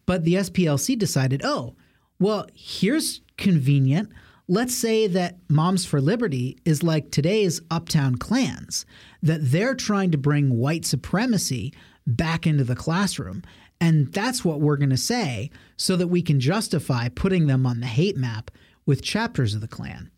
But 0.05 0.23
the 0.23 0.35
SPLC 0.35 0.97
decided 0.97 1.41
oh 1.43 1.75
well 2.19 2.45
here's 2.53 3.21
convenient 3.37 4.09
let's 4.47 4.75
say 4.75 5.07
that 5.07 5.37
Moms 5.49 5.85
for 5.85 5.99
Liberty 5.99 6.57
is 6.65 6.83
like 6.83 7.11
today's 7.11 7.61
Uptown 7.69 8.15
Klans, 8.15 8.85
that 9.21 9.39
they're 9.43 9.75
trying 9.75 10.11
to 10.11 10.17
bring 10.17 10.57
white 10.57 10.85
supremacy 10.85 11.73
back 12.05 12.47
into 12.47 12.63
the 12.63 12.75
classroom. 12.75 13.43
And 13.79 14.11
that's 14.11 14.43
what 14.43 14.61
we're 14.61 14.77
going 14.77 14.89
to 14.89 14.97
say 14.97 15.51
so 15.75 15.95
that 15.97 16.07
we 16.07 16.21
can 16.21 16.39
justify 16.39 17.09
putting 17.09 17.47
them 17.47 17.65
on 17.65 17.79
the 17.79 17.87
hate 17.87 18.17
map 18.17 18.49
with 18.85 19.03
chapters 19.03 19.53
of 19.53 19.61
the 19.61 19.67
Klan. 19.67 20.09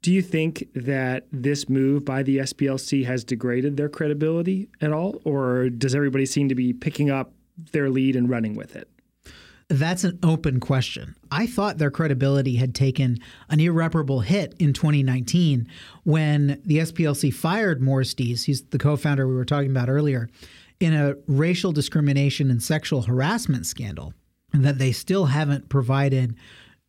Do 0.00 0.12
you 0.12 0.22
think 0.22 0.68
that 0.74 1.26
this 1.32 1.68
move 1.68 2.04
by 2.04 2.22
the 2.22 2.38
SPLC 2.38 3.04
has 3.04 3.24
degraded 3.24 3.76
their 3.76 3.88
credibility 3.88 4.68
at 4.80 4.92
all? 4.92 5.20
Or 5.24 5.68
does 5.68 5.94
everybody 5.94 6.24
seem 6.24 6.48
to 6.48 6.54
be 6.54 6.72
picking 6.72 7.10
up 7.10 7.32
their 7.72 7.90
lead 7.90 8.14
and 8.14 8.30
running 8.30 8.54
with 8.54 8.76
it? 8.76 8.88
That's 9.68 10.04
an 10.04 10.18
open 10.22 10.60
question. 10.60 11.14
I 11.30 11.46
thought 11.46 11.76
their 11.76 11.90
credibility 11.90 12.56
had 12.56 12.74
taken 12.74 13.18
an 13.50 13.60
irreparable 13.60 14.20
hit 14.20 14.54
in 14.58 14.72
2019 14.72 15.68
when 16.04 16.60
the 16.64 16.78
SPLC 16.78 17.32
fired 17.32 17.82
Morris 17.82 18.14
Dees, 18.14 18.44
he's 18.44 18.62
the 18.62 18.78
co 18.78 18.96
founder 18.96 19.28
we 19.28 19.34
were 19.34 19.44
talking 19.44 19.70
about 19.70 19.90
earlier, 19.90 20.30
in 20.80 20.94
a 20.94 21.16
racial 21.26 21.72
discrimination 21.72 22.50
and 22.50 22.62
sexual 22.62 23.02
harassment 23.02 23.66
scandal 23.66 24.14
that 24.54 24.78
they 24.78 24.90
still 24.90 25.26
haven't 25.26 25.68
provided 25.68 26.34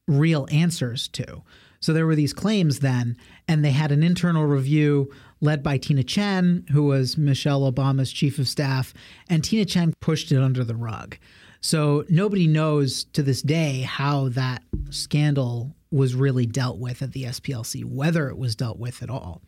real 0.07 0.47
answers 0.49 1.09
to. 1.09 1.43
So 1.81 1.91
there 1.91 2.05
were 2.05 2.15
these 2.15 2.33
claims 2.33 2.79
then, 2.79 3.17
and 3.47 3.63
they 3.63 3.71
had 3.71 3.91
an 3.91 4.03
internal 4.03 4.45
review 4.45 5.11
led 5.41 5.63
by 5.63 5.77
Tina 5.77 6.03
Tchen, 6.03 6.69
who 6.69 6.83
was 6.83 7.17
Michelle 7.17 7.69
Obama's 7.69 8.11
chief 8.11 8.39
of 8.39 8.47
staff, 8.47 8.93
and 9.29 9.43
Tina 9.43 9.65
Tchen 9.65 9.93
pushed 9.99 10.31
it 10.31 10.41
under 10.41 10.63
the 10.63 10.75
rug. 10.75 11.17
So 11.61 12.05
nobody 12.09 12.47
knows 12.47 13.05
to 13.13 13.23
this 13.23 13.41
day 13.41 13.81
how 13.81 14.29
that 14.29 14.63
scandal 14.89 15.75
was 15.91 16.15
really 16.15 16.45
dealt 16.45 16.77
with 16.77 17.01
at 17.01 17.13
the 17.13 17.23
SPLC, 17.23 17.83
whether 17.83 18.29
it 18.29 18.37
was 18.37 18.55
dealt 18.55 18.77
with 18.77 19.01
at 19.01 19.09
all. 19.09 19.41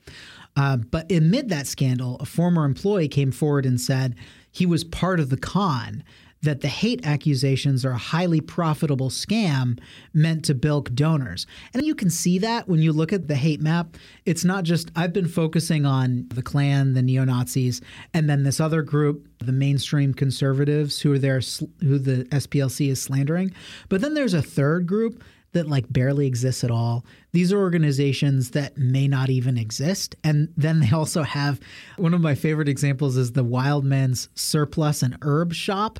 Uh, 0.55 0.77
but 0.77 1.11
amid 1.11 1.49
that 1.49 1.67
scandal, 1.67 2.17
a 2.19 2.25
former 2.25 2.65
employee 2.65 3.07
came 3.07 3.31
forward 3.31 3.65
and 3.65 3.79
said 3.79 4.15
he 4.51 4.65
was 4.65 4.83
part 4.83 5.19
of 5.19 5.29
the 5.29 5.37
con 5.37 6.03
that 6.43 6.61
the 6.61 6.67
hate 6.67 7.05
accusations 7.05 7.85
are 7.85 7.91
a 7.91 7.97
highly 7.97 8.41
profitable 8.41 9.09
scam 9.09 9.79
meant 10.13 10.43
to 10.45 10.55
bilk 10.55 10.93
donors. 10.93 11.45
And 11.73 11.85
you 11.85 11.93
can 11.93 12.09
see 12.09 12.39
that 12.39 12.67
when 12.67 12.81
you 12.81 12.91
look 12.91 13.13
at 13.13 13.27
the 13.27 13.35
hate 13.35 13.61
map. 13.61 13.95
It's 14.25 14.43
not 14.43 14.63
just, 14.63 14.91
I've 14.95 15.13
been 15.13 15.27
focusing 15.27 15.85
on 15.85 16.27
the 16.29 16.41
Klan, 16.41 16.93
the 16.93 17.01
neo 17.01 17.25
Nazis, 17.25 17.81
and 18.13 18.29
then 18.29 18.43
this 18.43 18.59
other 18.59 18.81
group, 18.81 19.27
the 19.39 19.51
mainstream 19.51 20.13
conservatives 20.13 20.99
who 20.99 21.13
are 21.13 21.19
there, 21.19 21.41
who 21.81 21.99
the 21.99 22.25
SPLC 22.31 22.89
is 22.89 23.01
slandering. 23.01 23.53
But 23.89 24.01
then 24.01 24.13
there's 24.13 24.33
a 24.33 24.41
third 24.41 24.87
group 24.87 25.23
that 25.53 25.67
like 25.67 25.91
barely 25.91 26.27
exists 26.27 26.63
at 26.63 26.71
all. 26.71 27.05
These 27.31 27.51
are 27.51 27.59
organizations 27.59 28.51
that 28.51 28.77
may 28.77 29.07
not 29.07 29.29
even 29.29 29.57
exist. 29.57 30.15
And 30.23 30.49
then 30.55 30.79
they 30.79 30.91
also 30.91 31.23
have 31.23 31.59
one 31.97 32.13
of 32.13 32.21
my 32.21 32.35
favorite 32.35 32.69
examples 32.69 33.17
is 33.17 33.33
the 33.33 33.43
Wildman's 33.43 34.29
Surplus 34.35 35.03
and 35.03 35.17
Herb 35.21 35.53
Shop, 35.53 35.99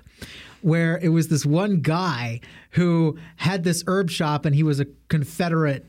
where 0.62 0.98
it 1.00 1.10
was 1.10 1.28
this 1.28 1.46
one 1.46 1.82
guy 1.82 2.40
who 2.72 3.18
had 3.38 3.64
this 3.64 3.84
herb 3.88 4.10
shop 4.10 4.46
and 4.46 4.56
he 4.56 4.64
was 4.64 4.80
a 4.80 4.88
Confederate 5.10 5.86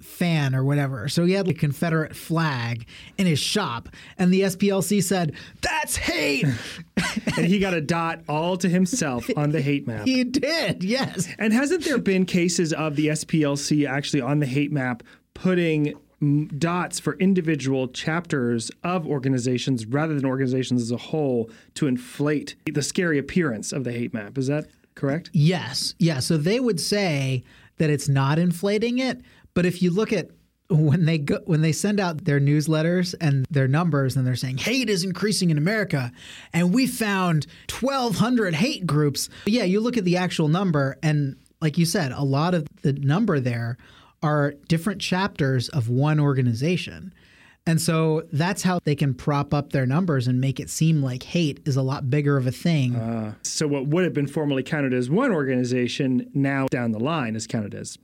fan 0.00 0.54
or 0.54 0.64
whatever. 0.64 1.08
So 1.08 1.24
he 1.24 1.32
had 1.32 1.48
a 1.48 1.54
Confederate 1.54 2.16
flag 2.16 2.86
in 3.16 3.26
his 3.26 3.38
shop, 3.38 3.88
and 4.16 4.32
the 4.32 4.42
SPLC 4.42 5.02
said, 5.02 5.34
That's 5.60 5.96
hate. 5.96 6.46
and 7.36 7.46
he 7.46 7.58
got 7.58 7.74
a 7.74 7.80
dot 7.80 8.22
all 8.28 8.56
to 8.58 8.68
himself 8.68 9.28
on 9.36 9.50
the 9.50 9.60
hate 9.60 9.86
map. 9.86 9.98
He 10.08 10.24
did, 10.24 10.82
yes. 10.82 11.28
And 11.38 11.52
hasn't 11.52 11.84
there 11.84 11.98
been 11.98 12.24
cases 12.24 12.72
of 12.72 12.96
the 12.96 13.08
SPLC 13.08 13.86
actually 13.86 14.22
on 14.22 14.38
the 14.38 14.46
hate 14.46 14.72
map 14.72 15.02
putting 15.34 15.94
dots 16.58 16.98
for 16.98 17.14
individual 17.18 17.88
chapters 17.88 18.70
of 18.82 19.06
organizations 19.06 19.86
rather 19.86 20.14
than 20.14 20.24
organizations 20.24 20.82
as 20.82 20.90
a 20.90 20.96
whole 20.96 21.50
to 21.74 21.86
inflate 21.86 22.56
the 22.72 22.82
scary 22.82 23.18
appearance 23.18 23.72
of 23.72 23.84
the 23.84 23.92
hate 23.92 24.12
map? 24.12 24.36
Is 24.36 24.48
that 24.48 24.66
correct? 24.94 25.30
Yes. 25.32 25.94
Yeah. 25.98 26.18
So 26.18 26.36
they 26.36 26.58
would 26.58 26.80
say 26.80 27.44
that 27.78 27.90
it's 27.90 28.08
not 28.08 28.38
inflating 28.38 28.98
it, 28.98 29.20
but 29.54 29.66
if 29.66 29.82
you 29.82 29.90
look 29.90 30.12
at 30.12 30.30
when 30.70 31.06
they 31.06 31.18
go 31.18 31.38
when 31.46 31.62
they 31.62 31.72
send 31.72 31.98
out 31.98 32.24
their 32.24 32.40
newsletters 32.40 33.14
and 33.20 33.46
their 33.50 33.66
numbers 33.66 34.16
and 34.16 34.26
they're 34.26 34.36
saying 34.36 34.58
hate 34.58 34.90
is 34.90 35.02
increasing 35.02 35.48
in 35.50 35.56
America 35.56 36.12
and 36.52 36.74
we 36.74 36.86
found 36.86 37.46
1200 37.70 38.54
hate 38.54 38.86
groups. 38.86 39.30
but 39.44 39.52
Yeah, 39.52 39.64
you 39.64 39.80
look 39.80 39.96
at 39.96 40.04
the 40.04 40.18
actual 40.18 40.48
number 40.48 40.98
and 41.02 41.36
like 41.60 41.78
you 41.78 41.86
said, 41.86 42.12
a 42.12 42.22
lot 42.22 42.54
of 42.54 42.66
the 42.82 42.92
number 42.92 43.40
there 43.40 43.78
are 44.22 44.54
different 44.68 45.00
chapters 45.00 45.68
of 45.70 45.88
one 45.88 46.20
organization. 46.20 47.12
And 47.66 47.80
so 47.80 48.22
that's 48.32 48.62
how 48.62 48.78
they 48.84 48.94
can 48.94 49.12
prop 49.12 49.52
up 49.52 49.72
their 49.72 49.84
numbers 49.84 50.26
and 50.26 50.40
make 50.40 50.58
it 50.58 50.70
seem 50.70 51.02
like 51.02 51.22
hate 51.22 51.60
is 51.66 51.76
a 51.76 51.82
lot 51.82 52.08
bigger 52.08 52.36
of 52.38 52.46
a 52.46 52.52
thing. 52.52 52.96
Uh, 52.96 53.34
so, 53.42 53.68
what 53.68 53.86
would 53.88 54.04
have 54.04 54.14
been 54.14 54.26
formerly 54.26 54.62
counted 54.62 54.94
as 54.94 55.10
one 55.10 55.32
organization 55.32 56.30
now 56.32 56.66
down 56.70 56.92
the 56.92 56.98
line 56.98 57.36
is 57.36 57.46
counted 57.46 57.74
as 57.74 57.98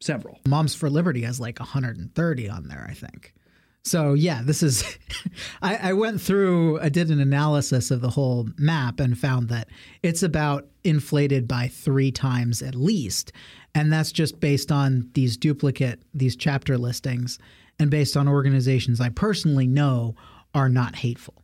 several. 0.00 0.38
Moms 0.46 0.74
for 0.74 0.90
Liberty 0.90 1.22
has 1.22 1.40
like 1.40 1.58
130 1.58 2.48
on 2.48 2.68
there, 2.68 2.86
I 2.88 2.94
think. 2.94 3.34
So 3.82 4.14
yeah, 4.14 4.42
this 4.44 4.62
is. 4.62 4.84
I, 5.62 5.76
I, 5.76 5.92
went 5.94 6.20
through. 6.20 6.80
I 6.80 6.90
did 6.90 7.10
an 7.10 7.20
analysis 7.20 7.90
of 7.90 8.00
the 8.00 8.10
whole 8.10 8.48
map 8.58 9.00
and 9.00 9.18
found 9.18 9.48
that 9.48 9.68
it's 10.02 10.22
about 10.22 10.68
inflated 10.84 11.48
by 11.48 11.68
three 11.68 12.12
times 12.12 12.60
at 12.60 12.74
least, 12.74 13.32
and 13.74 13.92
that's 13.92 14.12
just 14.12 14.38
based 14.38 14.70
on 14.70 15.08
these 15.14 15.36
duplicate 15.36 16.02
these 16.12 16.36
chapter 16.36 16.76
listings 16.76 17.38
and 17.78 17.90
based 17.90 18.16
on 18.16 18.28
organizations 18.28 19.00
I 19.00 19.08
personally 19.08 19.66
know 19.66 20.14
are 20.54 20.68
not 20.68 20.96
hateful. 20.96 21.42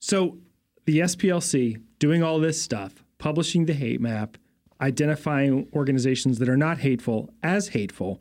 So 0.00 0.38
the 0.86 0.98
SPLC 0.98 1.80
doing 1.98 2.22
all 2.22 2.40
this 2.40 2.60
stuff, 2.60 3.04
publishing 3.18 3.66
the 3.66 3.72
hate 3.72 4.00
map, 4.00 4.36
identifying 4.80 5.68
organizations 5.72 6.38
that 6.38 6.48
are 6.48 6.56
not 6.56 6.78
hateful 6.78 7.32
as 7.42 7.68
hateful. 7.68 8.20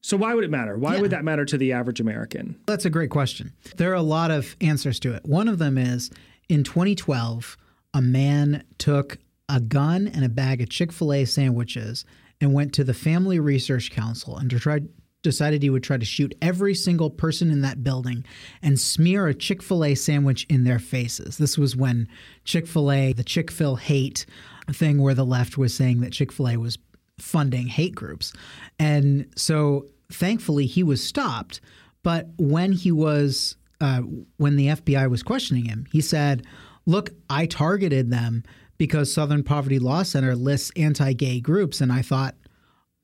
So 0.00 0.16
why 0.16 0.34
would 0.34 0.44
it 0.44 0.50
matter? 0.50 0.76
Why 0.76 0.96
yeah. 0.96 1.00
would 1.00 1.10
that 1.12 1.24
matter 1.24 1.44
to 1.46 1.56
the 1.56 1.72
average 1.72 2.00
American? 2.00 2.60
That's 2.66 2.84
a 2.84 2.90
great 2.90 3.10
question. 3.10 3.52
There 3.76 3.90
are 3.90 3.94
a 3.94 4.02
lot 4.02 4.30
of 4.30 4.56
answers 4.60 5.00
to 5.00 5.14
it. 5.14 5.24
One 5.24 5.48
of 5.48 5.58
them 5.58 5.78
is 5.78 6.10
in 6.48 6.64
2012, 6.64 7.56
a 7.94 8.02
man 8.02 8.64
took 8.78 9.18
a 9.48 9.60
gun 9.60 10.08
and 10.08 10.24
a 10.24 10.28
bag 10.28 10.60
of 10.60 10.68
Chick-fil-A 10.68 11.24
sandwiches 11.26 12.04
and 12.40 12.52
went 12.52 12.74
to 12.74 12.84
the 12.84 12.94
Family 12.94 13.38
Research 13.38 13.90
Council 13.90 14.36
and 14.36 14.50
tried 14.50 14.88
decided 15.24 15.62
he 15.62 15.70
would 15.70 15.82
try 15.82 15.96
to 15.96 16.04
shoot 16.04 16.36
every 16.40 16.74
single 16.74 17.10
person 17.10 17.50
in 17.50 17.62
that 17.62 17.82
building 17.82 18.24
and 18.62 18.78
smear 18.78 19.26
a 19.26 19.34
Chick 19.34 19.62
fil 19.62 19.84
A 19.84 19.96
sandwich 19.96 20.46
in 20.48 20.62
their 20.62 20.78
faces. 20.78 21.38
This 21.38 21.58
was 21.58 21.74
when 21.74 22.06
Chick 22.44 22.68
fil 22.68 22.92
A, 22.92 23.12
the 23.12 23.24
Chick 23.24 23.50
fil 23.50 23.76
hate 23.76 24.26
thing 24.72 25.00
where 25.00 25.14
the 25.14 25.24
left 25.24 25.58
was 25.58 25.74
saying 25.74 26.00
that 26.00 26.12
Chick 26.12 26.32
fil 26.32 26.48
A 26.48 26.56
was 26.56 26.78
funding 27.18 27.66
hate 27.66 27.94
groups. 27.94 28.32
And 28.78 29.26
so 29.36 29.86
thankfully 30.10 30.66
he 30.66 30.82
was 30.82 31.02
stopped. 31.02 31.60
But 32.02 32.28
when 32.38 32.72
he 32.72 32.92
was, 32.92 33.56
uh, 33.80 34.02
when 34.36 34.56
the 34.56 34.68
FBI 34.68 35.08
was 35.08 35.22
questioning 35.22 35.64
him, 35.64 35.86
he 35.90 36.00
said, 36.00 36.46
Look, 36.86 37.10
I 37.30 37.46
targeted 37.46 38.10
them 38.10 38.42
because 38.76 39.12
Southern 39.12 39.42
Poverty 39.42 39.78
Law 39.78 40.02
Center 40.02 40.34
lists 40.34 40.70
anti 40.76 41.12
gay 41.14 41.40
groups. 41.40 41.80
And 41.80 41.90
I 41.90 42.02
thought, 42.02 42.34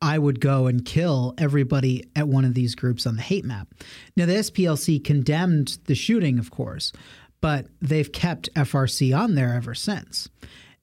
I 0.02 0.18
would 0.18 0.40
go 0.40 0.66
and 0.66 0.84
kill 0.84 1.34
everybody 1.36 2.04
at 2.16 2.28
one 2.28 2.44
of 2.44 2.54
these 2.54 2.74
groups 2.74 3.06
on 3.06 3.16
the 3.16 3.22
hate 3.22 3.44
map. 3.44 3.68
Now, 4.16 4.26
the 4.26 4.34
SPLC 4.34 5.04
condemned 5.04 5.78
the 5.86 5.94
shooting, 5.94 6.38
of 6.38 6.50
course, 6.50 6.92
but 7.40 7.66
they've 7.80 8.10
kept 8.10 8.52
FRC 8.54 9.16
on 9.16 9.34
there 9.34 9.54
ever 9.54 9.74
since. 9.74 10.28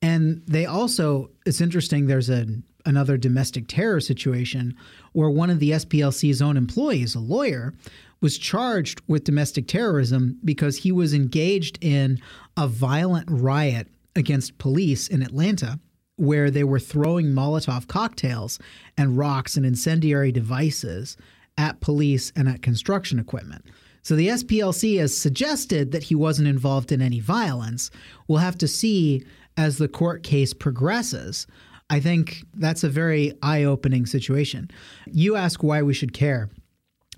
And 0.02 0.44
they 0.46 0.66
also, 0.66 1.32
it's 1.46 1.62
interesting, 1.62 2.08
there's 2.08 2.30
a, 2.30 2.46
another 2.86 3.18
domestic 3.18 3.68
terror 3.68 4.00
situation 4.00 4.76
where 5.14 5.30
one 5.30 5.50
of 5.50 5.60
the 5.60 5.72
SPLC's 5.72 6.42
own 6.42 6.58
employees, 6.58 7.16
a 7.16 7.20
lawyer, 7.20 7.74
was 8.22 8.38
charged 8.38 9.02
with 9.08 9.24
domestic 9.24 9.68
terrorism 9.68 10.40
because 10.44 10.78
he 10.78 10.92
was 10.92 11.14
engaged 11.14 11.78
in 11.82 12.20
a 12.56 12.68
violent 12.68 13.28
riot 13.30 13.88
against 14.16 14.58
police 14.58 15.08
in 15.08 15.22
Atlanta 15.22 15.80
where 16.16 16.50
they 16.50 16.64
were 16.64 16.80
throwing 16.80 17.28
Molotov 17.28 17.88
cocktails 17.88 18.60
and 18.98 19.18
rocks 19.18 19.56
and 19.56 19.66
incendiary 19.66 20.32
devices 20.32 21.16
at 21.58 21.80
police 21.80 22.32
and 22.36 22.50
at 22.50 22.64
construction 22.64 23.20
equipment. 23.20 23.66
So 24.02 24.16
the 24.16 24.30
SPLC 24.30 25.00
has 25.00 25.16
suggested 25.16 25.92
that 25.92 26.04
he 26.04 26.16
wasn't 26.16 26.48
involved 26.48 26.92
in 26.92 27.02
any 27.02 27.20
violence. 27.20 27.92
We'll 28.28 28.40
have 28.40 28.58
to 28.60 28.68
see 28.68 29.26
as 29.58 29.78
the 29.78 29.88
court 29.88 30.24
case 30.24 30.54
progresses. 30.54 31.48
I 31.90 32.00
think 32.00 32.44
that's 32.54 32.84
a 32.84 32.90
very 32.90 33.34
eye 33.42 33.64
opening 33.64 34.06
situation. 34.06 34.70
You 35.08 35.36
ask 35.36 35.64
why 35.64 35.82
we 35.82 35.94
should 35.94 36.14
care. 36.14 36.50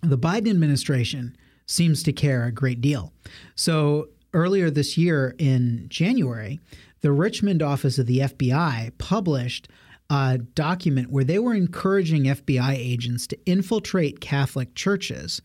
The 0.01 0.17
Biden 0.17 0.49
administration 0.49 1.35
seems 1.65 2.01
to 2.03 2.13
care 2.13 2.45
a 2.45 2.51
great 2.51 2.81
deal. 2.81 3.13
So 3.55 4.09
earlier 4.33 4.69
this 4.69 4.97
year 4.97 5.35
in 5.37 5.85
January, 5.89 6.59
the 7.01 7.11
Richmond 7.11 7.61
office 7.61 7.99
of 7.99 8.07
the 8.07 8.19
FBI 8.19 8.97
published 8.97 9.67
a 10.09 10.37
document 10.37 11.11
where 11.11 11.23
they 11.23 11.39
were 11.39 11.53
encouraging 11.53 12.23
FBI 12.23 12.73
agents 12.73 13.27
to 13.27 13.37
infiltrate 13.45 14.19
Catholic 14.19 14.73
churches 14.75 15.41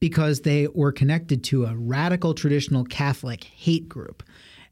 because 0.00 0.40
they 0.40 0.68
were 0.68 0.92
connected 0.92 1.42
to 1.44 1.66
a 1.66 1.76
radical 1.76 2.34
traditional 2.34 2.84
Catholic 2.84 3.44
hate 3.44 3.88
group. 3.88 4.22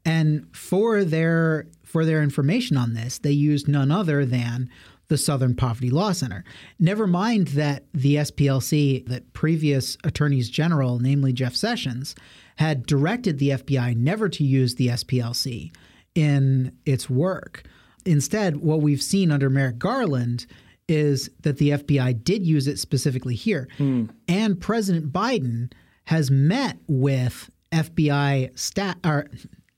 And 0.07 0.47
for 0.55 1.03
their 1.03 1.67
for 1.83 2.05
their 2.05 2.23
information 2.23 2.77
on 2.77 2.93
this, 2.93 3.19
they 3.19 3.31
used 3.31 3.67
none 3.67 3.91
other 3.91 4.25
than 4.25 4.69
the 5.09 5.17
Southern 5.17 5.53
Poverty 5.53 5.89
Law 5.89 6.13
Center. 6.13 6.43
Never 6.79 7.07
mind 7.07 7.49
that 7.49 7.83
the 7.93 8.15
SPLC, 8.15 9.05
that 9.07 9.33
previous 9.33 9.97
attorneys 10.03 10.49
general, 10.49 10.99
namely 10.99 11.33
Jeff 11.33 11.55
Sessions, 11.55 12.15
had 12.55 12.85
directed 12.85 13.37
the 13.37 13.49
FBI 13.49 13.95
never 13.95 14.29
to 14.29 14.43
use 14.43 14.75
the 14.75 14.87
SPLC 14.87 15.73
in 16.15 16.71
its 16.85 17.09
work. 17.09 17.63
Instead, 18.05 18.57
what 18.57 18.81
we've 18.81 19.01
seen 19.01 19.29
under 19.29 19.49
Merrick 19.49 19.77
Garland 19.77 20.45
is 20.87 21.29
that 21.41 21.57
the 21.57 21.71
FBI 21.71 22.23
did 22.23 22.45
use 22.45 22.67
it 22.67 22.79
specifically 22.79 23.35
here. 23.35 23.67
Mm. 23.77 24.09
And 24.29 24.59
President 24.59 25.11
Biden 25.11 25.71
has 26.05 26.31
met 26.31 26.77
with 26.87 27.49
FBI 27.71 28.57
staff 28.57 28.95
or 29.05 29.27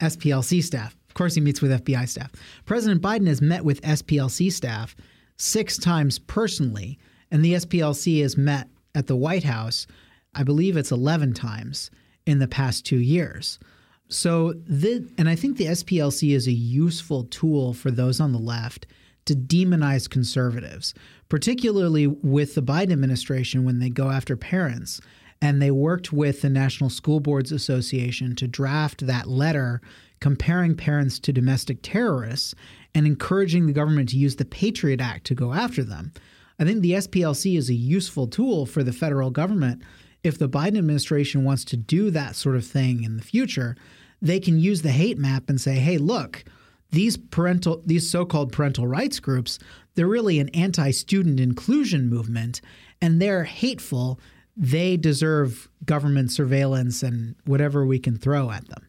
SPLC 0.02 0.64
staff. 0.64 0.96
Of 1.08 1.14
course, 1.14 1.36
he 1.36 1.42
meets 1.42 1.62
with 1.62 1.86
FBI 1.86 2.08
staff. 2.08 2.32
President 2.66 3.02
Biden 3.02 3.28
has 3.28 3.42
met 3.42 3.66
with 3.66 3.82
SPLC 3.82 4.52
staff 4.52 4.96
six 5.38 5.78
times 5.78 6.20
personally, 6.20 7.00
and 7.32 7.44
the 7.44 7.54
SPLC 7.54 8.22
has 8.22 8.38
met 8.38 8.70
at 8.96 9.08
the 9.08 9.16
White 9.16 9.44
House, 9.44 9.88
I 10.34 10.44
believe 10.44 10.78
it's 10.78 10.92
11 10.92 11.34
times 11.34 11.92
in 12.26 12.40
the 12.40 12.48
past 12.48 12.86
two 12.86 13.00
years. 13.00 13.60
So, 14.08 14.54
the, 14.54 15.08
and 15.18 15.30
I 15.30 15.36
think 15.36 15.58
the 15.58 15.66
SPLC 15.66 16.36
is 16.36 16.48
a 16.48 16.52
useful 16.52 17.26
tool 17.26 17.74
for 17.74 17.92
those 17.92 18.20
on 18.20 18.32
the 18.32 18.40
left 18.40 18.88
to 19.26 19.36
demonize 19.36 20.10
conservatives, 20.10 20.94
particularly 21.30 22.08
with 22.08 22.56
the 22.56 22.64
Biden 22.64 22.92
administration 22.92 23.64
when 23.64 23.80
they 23.80 23.90
go 23.90 24.10
after 24.10 24.36
parents. 24.36 25.00
And 25.42 25.62
they 25.62 25.72
worked 25.72 26.12
with 26.12 26.42
the 26.42 26.50
National 26.50 26.90
School 26.90 27.20
Boards 27.20 27.52
Association 27.52 28.36
to 28.36 28.48
draft 28.48 29.06
that 29.08 29.28
letter 29.28 29.82
comparing 30.20 30.76
parents 30.76 31.18
to 31.20 31.32
domestic 31.32 31.80
terrorists 31.82 32.54
and 32.94 33.08
encouraging 33.08 33.66
the 33.66 33.74
government 33.74 34.10
to 34.10 34.18
use 34.18 34.36
the 34.36 34.46
Patriot 34.46 35.00
Act 35.00 35.26
to 35.28 35.36
go 35.36 35.54
after 35.54 35.84
them. 35.84 36.12
I 36.60 36.66
think 36.66 36.82
the 36.82 36.94
SPLC 36.94 37.58
is 37.58 37.70
a 37.70 37.74
useful 37.74 38.28
tool 38.28 38.66
for 38.66 38.84
the 38.84 38.92
federal 38.92 39.32
government. 39.32 39.82
If 40.24 40.38
the 40.38 40.50
Biden 40.50 40.78
administration 40.78 41.46
wants 41.46 41.64
to 41.66 41.78
do 41.78 42.12
that 42.12 42.36
sort 42.36 42.58
of 42.58 42.66
thing 42.66 43.04
in 43.04 43.16
the 43.16 43.24
future, 43.24 43.78
they 44.22 44.42
can 44.42 44.60
use 44.60 44.82
the 44.82 44.92
hate 44.92 45.18
map 45.18 45.50
and 45.50 45.62
say, 45.62 45.76
"Hey, 45.76 45.98
look, 45.98 46.44
these 46.92 47.16
parental 47.16 47.82
these 47.86 48.10
so-called 48.10 48.52
parental 48.52 48.88
rights 48.88 49.20
groups, 49.20 49.60
they're 49.96 50.08
really 50.08 50.40
an 50.40 50.50
anti-student 50.50 51.40
inclusion 51.40 52.10
movement 52.10 52.62
and 53.02 53.22
they're 53.22 53.44
hateful. 53.44 54.20
They 54.60 54.98
deserve 54.98 55.70
government 55.86 56.32
surveillance 56.32 57.02
and 57.02 57.36
whatever 57.46 57.86
we 57.86 57.98
can 57.98 58.18
throw 58.18 58.52
at 58.52 58.68
them." 58.68 58.88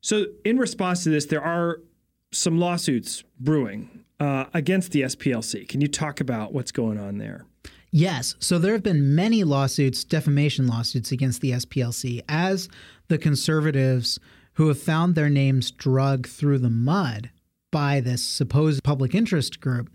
So, 0.00 0.26
in 0.44 0.58
response 0.58 1.02
to 1.04 1.10
this, 1.10 1.26
there 1.26 1.42
are 1.42 1.80
some 2.30 2.58
lawsuits 2.58 3.24
brewing 3.38 4.04
uh, 4.20 4.46
against 4.54 4.92
the 4.92 5.02
SPLC. 5.02 5.68
Can 5.68 5.80
you 5.80 5.88
talk 5.88 6.20
about 6.20 6.52
what's 6.52 6.72
going 6.72 6.98
on 6.98 7.18
there? 7.18 7.46
Yes. 7.90 8.34
So 8.40 8.58
there 8.58 8.72
have 8.72 8.82
been 8.82 9.14
many 9.14 9.44
lawsuits, 9.44 10.02
defamation 10.02 10.66
lawsuits 10.66 11.12
against 11.12 11.40
the 11.40 11.52
SPLC 11.52 12.22
as 12.28 12.68
the 13.08 13.18
conservatives 13.18 14.18
who 14.54 14.68
have 14.68 14.80
found 14.80 15.14
their 15.14 15.30
names 15.30 15.70
dragged 15.70 16.26
through 16.26 16.58
the 16.58 16.70
mud 16.70 17.30
by 17.70 18.00
this 18.00 18.22
supposed 18.22 18.82
public 18.82 19.14
interest 19.14 19.60
group 19.60 19.90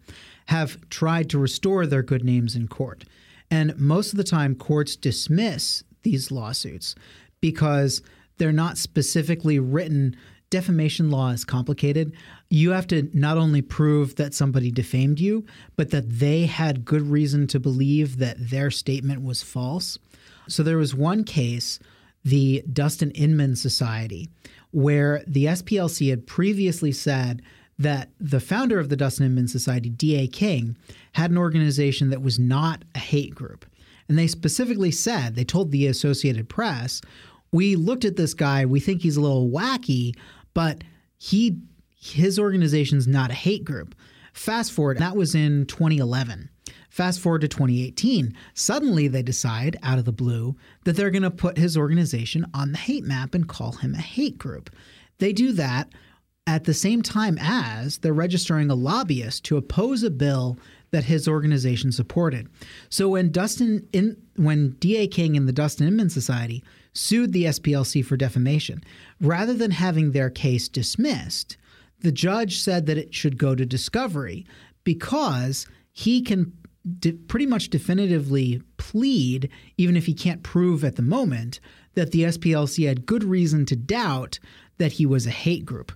have 0.48 0.90
tried 0.90 1.30
to 1.30 1.38
restore 1.38 1.86
their 1.86 2.02
good 2.02 2.24
names 2.24 2.56
in 2.56 2.68
court. 2.68 3.04
And 3.52 3.78
most 3.78 4.14
of 4.14 4.18
the 4.18 4.24
time, 4.24 4.56
courts 4.56 4.96
dismiss 4.96 5.84
these 6.04 6.32
lawsuits 6.32 6.96
because 7.42 8.02
they're 8.38 8.52
not 8.52 8.78
specifically 8.78 9.60
written 9.60 10.16
defamation 10.50 11.12
law 11.12 11.30
is 11.30 11.46
complicated. 11.46 12.14
You 12.50 12.72
have 12.72 12.88
to 12.88 13.10
not 13.14 13.38
only 13.38 13.62
prove 13.62 14.16
that 14.16 14.34
somebody 14.34 14.72
defamed 14.72 15.20
you, 15.20 15.46
but 15.76 15.92
that 15.92 16.10
they 16.10 16.46
had 16.46 16.86
good 16.86 17.04
reason 17.04 17.48
to 17.48 17.60
believe 17.60 18.18
that 18.18 18.50
their 18.50 18.72
statement 18.72 19.22
was 19.22 19.44
false. 19.44 20.00
So 20.48 20.64
there 20.64 20.78
was 20.78 20.96
one 20.96 21.24
case, 21.24 21.80
the 22.24 22.64
Dustin 22.72 23.12
Inman 23.12 23.56
Society, 23.56 24.30
where 24.72 25.24
the 25.28 25.46
SPLC 25.46 26.10
had 26.10 26.26
previously 26.26 26.92
said 26.92 27.42
that 27.80 28.10
the 28.20 28.42
founder 28.42 28.78
of 28.78 28.90
the 28.90 28.98
Dustin 28.98 29.26
Inman 29.26 29.48
Society, 29.48 29.90
D.A. 29.90 30.28
King, 30.28 30.78
had 31.14 31.32
an 31.32 31.38
organization 31.38 32.10
that 32.10 32.22
was 32.22 32.38
not 32.38 32.84
a 32.94 33.00
hate 33.00 33.34
group. 33.34 33.66
And 34.10 34.20
they 34.20 34.28
specifically 34.28 34.92
said, 34.92 35.36
they 35.36 35.46
told 35.46 35.72
the 35.72 35.88
Associated 35.88 36.50
Press, 36.50 37.02
we 37.52 37.76
looked 37.76 38.06
at 38.06 38.18
this 38.18 38.34
guy, 38.34 38.66
we 38.66 38.80
think 38.80 39.02
he's 39.02 39.18
a 39.18 39.22
little 39.22 39.50
wacky, 39.50 40.16
but 40.54 40.84
he 41.18 41.58
his 42.02 42.40
organization's 42.40 43.08
not 43.08 43.30
a 43.30 43.34
hate 43.34 43.66
group. 43.66 43.94
Fast 44.32 44.72
forward, 44.72 45.00
that 45.00 45.18
was 45.18 45.36
in 45.36 45.66
2011. 45.66 46.50
Fast 46.90 47.20
forward 47.20 47.42
to 47.42 47.48
2018, 47.48 48.34
suddenly 48.54 49.08
they 49.08 49.22
decide 49.22 49.78
out 49.84 50.00
of 50.00 50.06
the 50.06 50.14
blue 50.14 50.56
that 50.86 50.96
they're 50.96 51.12
going 51.12 51.24
to 51.24 51.32
put 51.32 51.58
his 51.58 51.76
organization 51.76 52.46
on 52.54 52.72
the 52.72 52.78
hate 52.78 53.04
map 53.04 53.36
and 53.36 53.50
call 53.50 53.74
him 53.74 53.94
a 53.94 54.00
hate 54.00 54.38
group. 54.38 54.70
They 55.18 55.34
do 55.34 55.52
that 55.54 55.90
at 56.50 56.64
the 56.64 56.74
same 56.74 57.04
time 57.04 57.38
as 57.40 58.00
they're 58.00 58.12
registering 58.12 58.72
a 58.72 58.76
lobbyist 58.76 59.46
to 59.46 59.56
oppose 59.56 60.02
a 60.02 60.10
bill 60.10 60.58
that 60.90 61.04
his 61.04 61.28
organization 61.28 61.92
supported. 61.92 62.50
So 62.90 63.10
when 63.10 63.32
Dustin 63.32 63.88
in 63.94 64.18
when 64.36 64.72
D.A. 64.80 65.06
King 65.06 65.38
and 65.38 65.48
the 65.48 65.54
Dustin 65.54 65.88
Inman 65.88 66.10
Society 66.10 66.64
sued 66.94 67.34
the 67.34 67.46
SPLC 67.46 68.04
for 68.04 68.18
defamation, 68.18 68.84
rather 69.22 69.54
than 69.54 69.70
having 69.70 70.12
their 70.12 70.32
case 70.32 70.68
dismissed, 70.68 71.56
the 72.00 72.12
judge 72.12 72.58
said 72.58 72.88
that 72.88 72.98
it 72.98 73.14
should 73.14 73.38
go 73.38 73.54
to 73.54 73.64
discovery 73.64 74.44
because 74.84 75.68
he 75.92 76.20
can 76.20 76.52
de- 76.98 77.14
pretty 77.14 77.46
much 77.46 77.70
definitively 77.70 78.60
plead, 78.78 79.50
even 79.78 79.96
if 79.96 80.08
he 80.08 80.16
can't 80.16 80.42
prove 80.42 80.84
at 80.84 80.96
the 80.96 81.04
moment, 81.04 81.60
that 81.94 82.12
the 82.12 82.24
SPLC 82.24 82.88
had 82.88 83.06
good 83.06 83.24
reason 83.24 83.68
to 83.68 83.76
doubt 83.76 84.40
that 84.80 84.94
he 84.94 85.06
was 85.06 85.28
a 85.28 85.32
hate 85.46 85.64
group. 85.64 85.92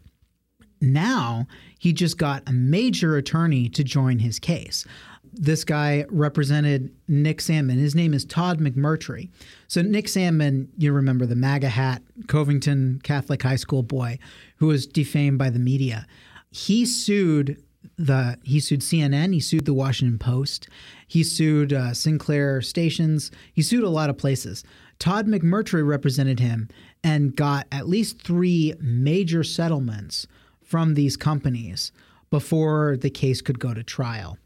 Now 0.84 1.48
he 1.80 1.94
just 1.94 2.18
got 2.18 2.44
a 2.46 2.52
major 2.52 3.16
attorney 3.16 3.70
to 3.70 3.84
join 3.84 4.20
his 4.20 4.38
case. 4.38 4.86
This 5.32 5.64
guy 5.64 6.06
represented 6.10 6.94
Nick 7.08 7.40
Sandmann. 7.40 7.80
His 7.80 7.96
name 7.96 8.14
is 8.14 8.26
Todd 8.26 8.60
McMurtry. 8.60 9.30
So 9.68 9.82
Nick 9.82 10.06
Sandmann, 10.06 10.68
you 10.78 10.92
remember 10.92 11.26
the 11.26 11.36
MAGA 11.36 11.70
hat, 11.70 12.04
Covington 12.28 13.00
Catholic 13.04 13.42
high 13.42 13.56
school 13.56 13.82
boy 13.82 14.20
who 14.58 14.68
was 14.68 14.86
defamed 14.86 15.40
by 15.40 15.50
the 15.50 15.58
media. 15.58 16.06
He 16.52 16.86
sued 16.86 17.64
the 17.98 18.38
he 18.44 18.60
sued 18.60 18.82
CNN, 18.82 19.34
he 19.34 19.40
sued 19.40 19.66
the 19.66 19.74
Washington 19.74 20.20
Post, 20.20 20.68
he 21.08 21.24
sued 21.24 21.74
uh, 21.74 21.94
Sinclair 21.94 22.62
stations, 22.62 23.32
he 23.54 23.62
sued 23.62 23.84
a 23.84 23.90
lot 23.90 24.10
of 24.10 24.18
places. 24.18 24.64
Todd 25.00 25.28
McMurtry 25.28 25.86
represented 25.86 26.40
him 26.40 26.70
and 27.04 27.36
got 27.36 27.68
at 27.72 27.90
least 27.90 28.22
three 28.22 28.74
major 28.80 29.44
settlements 29.44 30.28
from 30.74 30.96
these 30.96 31.16
companies 31.16 31.92
before 32.32 32.98
the 32.98 33.10
case 33.12 33.44
could 33.44 33.60
go 33.60 33.76
to 33.76 33.84
trial. 33.84 34.40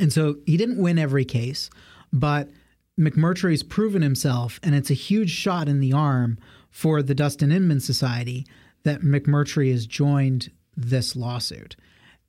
And 0.00 0.10
so 0.10 0.36
he 0.46 0.56
didn't 0.56 0.80
win 0.80 0.98
every 0.98 1.26
case, 1.26 1.68
but 2.10 2.48
McMurtry's 2.98 3.62
proven 3.62 4.00
himself, 4.00 4.58
and 4.62 4.74
it's 4.74 4.88
a 4.88 4.94
huge 4.94 5.28
shot 5.28 5.68
in 5.68 5.80
the 5.80 5.92
arm 5.92 6.38
for 6.70 7.02
the 7.02 7.14
Dustin 7.14 7.52
Inman 7.52 7.80
Society 7.80 8.46
that 8.84 9.02
McMurtry 9.02 9.70
has 9.72 9.84
joined 9.84 10.50
this 10.74 11.14
lawsuit. 11.14 11.76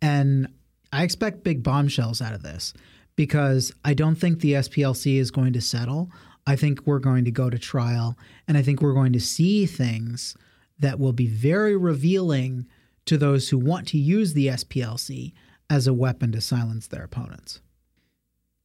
And 0.02 0.50
I 0.92 1.04
expect 1.04 1.46
big 1.46 1.64
bombshells 1.64 2.22
out 2.22 2.34
of 2.34 2.44
this 2.44 2.74
because 3.16 3.72
I 3.86 3.94
don't 3.94 4.16
think 4.16 4.42
the 4.42 4.56
SPLC 4.56 5.16
is 5.18 5.32
going 5.32 5.54
to 5.54 5.62
settle. 5.62 6.12
I 6.46 6.58
think 6.58 6.82
we're 6.86 7.00
going 7.00 7.24
to 7.24 7.32
go 7.32 7.50
to 7.50 7.58
trial, 7.58 8.18
and 8.50 8.58
I 8.58 8.62
think 8.64 8.82
we're 8.82 8.94
going 8.94 9.14
to 9.14 9.22
see 9.22 9.66
things 9.66 10.36
that 10.78 11.00
will 11.00 11.14
be 11.14 11.28
very 11.28 11.78
revealing 11.78 12.68
to 13.06 13.18
those 13.18 13.50
who 13.50 13.58
want 13.58 13.88
to 13.90 13.98
use 13.98 14.34
the 14.34 14.48
SPLC 14.48 15.34
as 15.70 15.88
a 15.88 15.94
weapon 15.94 16.32
to 16.32 16.42
silence 16.42 16.88
their 16.88 17.04
opponents. 17.04 17.62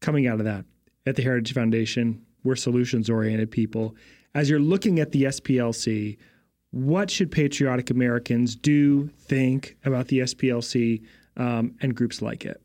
Coming 0.00 0.26
out 0.26 0.38
of 0.38 0.44
that, 0.44 0.64
at 1.06 1.16
the 1.16 1.22
Heritage 1.22 1.54
Foundation, 1.54 2.24
we're 2.44 2.56
solutions 2.56 3.10
oriented 3.10 3.50
people. 3.50 3.96
As 4.34 4.48
you're 4.48 4.60
looking 4.60 5.00
at 5.00 5.12
the 5.12 5.24
SPLC, 5.24 6.18
what 6.70 7.10
should 7.10 7.30
patriotic 7.30 7.90
Americans 7.90 8.54
do, 8.54 9.08
think 9.18 9.76
about 9.84 10.08
the 10.08 10.20
SPLC 10.20 11.02
um, 11.36 11.74
and 11.80 11.94
groups 11.94 12.20
like 12.20 12.44
it? 12.44 12.60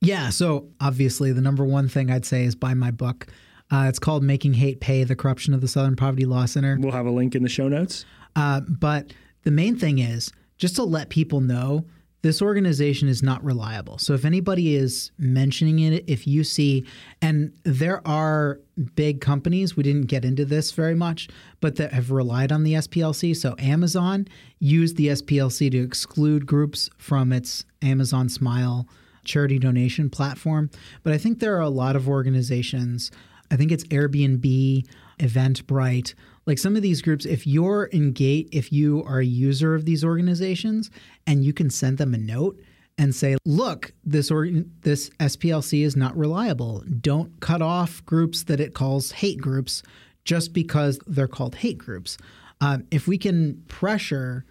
Yeah, 0.00 0.30
so 0.30 0.68
obviously, 0.80 1.32
the 1.32 1.40
number 1.40 1.64
one 1.64 1.88
thing 1.88 2.10
I'd 2.10 2.26
say 2.26 2.44
is 2.44 2.54
buy 2.54 2.74
my 2.74 2.90
book. 2.90 3.26
Uh, 3.70 3.86
it's 3.88 3.98
called 3.98 4.22
Making 4.22 4.54
Hate 4.54 4.80
Pay 4.80 5.04
The 5.04 5.16
Corruption 5.16 5.54
of 5.54 5.60
the 5.60 5.68
Southern 5.68 5.96
Poverty 5.96 6.26
Law 6.26 6.44
Center. 6.44 6.76
We'll 6.78 6.92
have 6.92 7.06
a 7.06 7.10
link 7.10 7.34
in 7.34 7.42
the 7.42 7.48
show 7.48 7.68
notes. 7.68 8.04
Uh, 8.36 8.60
but 8.60 9.12
the 9.44 9.50
main 9.50 9.76
thing 9.76 9.98
is 9.98 10.30
just 10.56 10.76
to 10.76 10.84
let 10.84 11.08
people 11.08 11.40
know 11.40 11.84
this 12.24 12.40
organization 12.40 13.06
is 13.06 13.22
not 13.22 13.44
reliable. 13.44 13.98
So 13.98 14.14
if 14.14 14.24
anybody 14.24 14.76
is 14.76 15.10
mentioning 15.18 15.78
it, 15.80 16.04
if 16.06 16.26
you 16.26 16.42
see, 16.42 16.86
and 17.20 17.52
there 17.64 18.00
are 18.08 18.60
big 18.94 19.20
companies, 19.20 19.76
we 19.76 19.82
didn't 19.82 20.06
get 20.06 20.24
into 20.24 20.46
this 20.46 20.72
very 20.72 20.94
much, 20.94 21.28
but 21.60 21.76
that 21.76 21.92
have 21.92 22.10
relied 22.10 22.50
on 22.50 22.62
the 22.62 22.72
SPLC. 22.74 23.36
So 23.36 23.54
Amazon 23.58 24.26
used 24.58 24.96
the 24.96 25.08
SPLC 25.08 25.70
to 25.72 25.82
exclude 25.82 26.46
groups 26.46 26.88
from 26.96 27.30
its 27.30 27.66
Amazon 27.82 28.30
Smile 28.30 28.88
charity 29.24 29.58
donation 29.58 30.08
platform. 30.08 30.70
But 31.02 31.12
I 31.12 31.18
think 31.18 31.40
there 31.40 31.56
are 31.56 31.60
a 31.60 31.68
lot 31.68 31.94
of 31.94 32.08
organizations, 32.08 33.10
I 33.54 33.56
think 33.56 33.70
it's 33.70 33.84
Airbnb, 33.84 34.84
Eventbrite, 35.20 36.14
like 36.44 36.58
some 36.58 36.74
of 36.74 36.82
these 36.82 37.00
groups 37.00 37.24
if 37.24 37.46
you're 37.46 37.88
engaged 37.92 38.52
if 38.52 38.72
you 38.72 39.04
are 39.04 39.20
a 39.20 39.24
user 39.24 39.76
of 39.76 39.84
these 39.84 40.04
organizations 40.04 40.90
and 41.28 41.44
you 41.44 41.52
can 41.52 41.70
send 41.70 41.98
them 41.98 42.14
a 42.14 42.18
note 42.18 42.60
and 42.98 43.14
say 43.14 43.36
look 43.44 43.92
this 44.04 44.28
or 44.28 44.48
this 44.80 45.08
SPLC 45.20 45.84
is 45.84 45.94
not 45.94 46.16
reliable. 46.16 46.82
Don't 47.00 47.38
cut 47.38 47.62
off 47.62 48.04
groups 48.04 48.42
that 48.42 48.58
it 48.58 48.74
calls 48.74 49.12
hate 49.12 49.40
groups 49.40 49.84
just 50.24 50.52
because 50.52 50.98
they're 51.06 51.28
called 51.28 51.54
hate 51.54 51.78
groups. 51.78 52.18
Uh, 52.60 52.78
if 52.90 53.06
we 53.06 53.16
can 53.16 53.62
pressure 53.68 54.44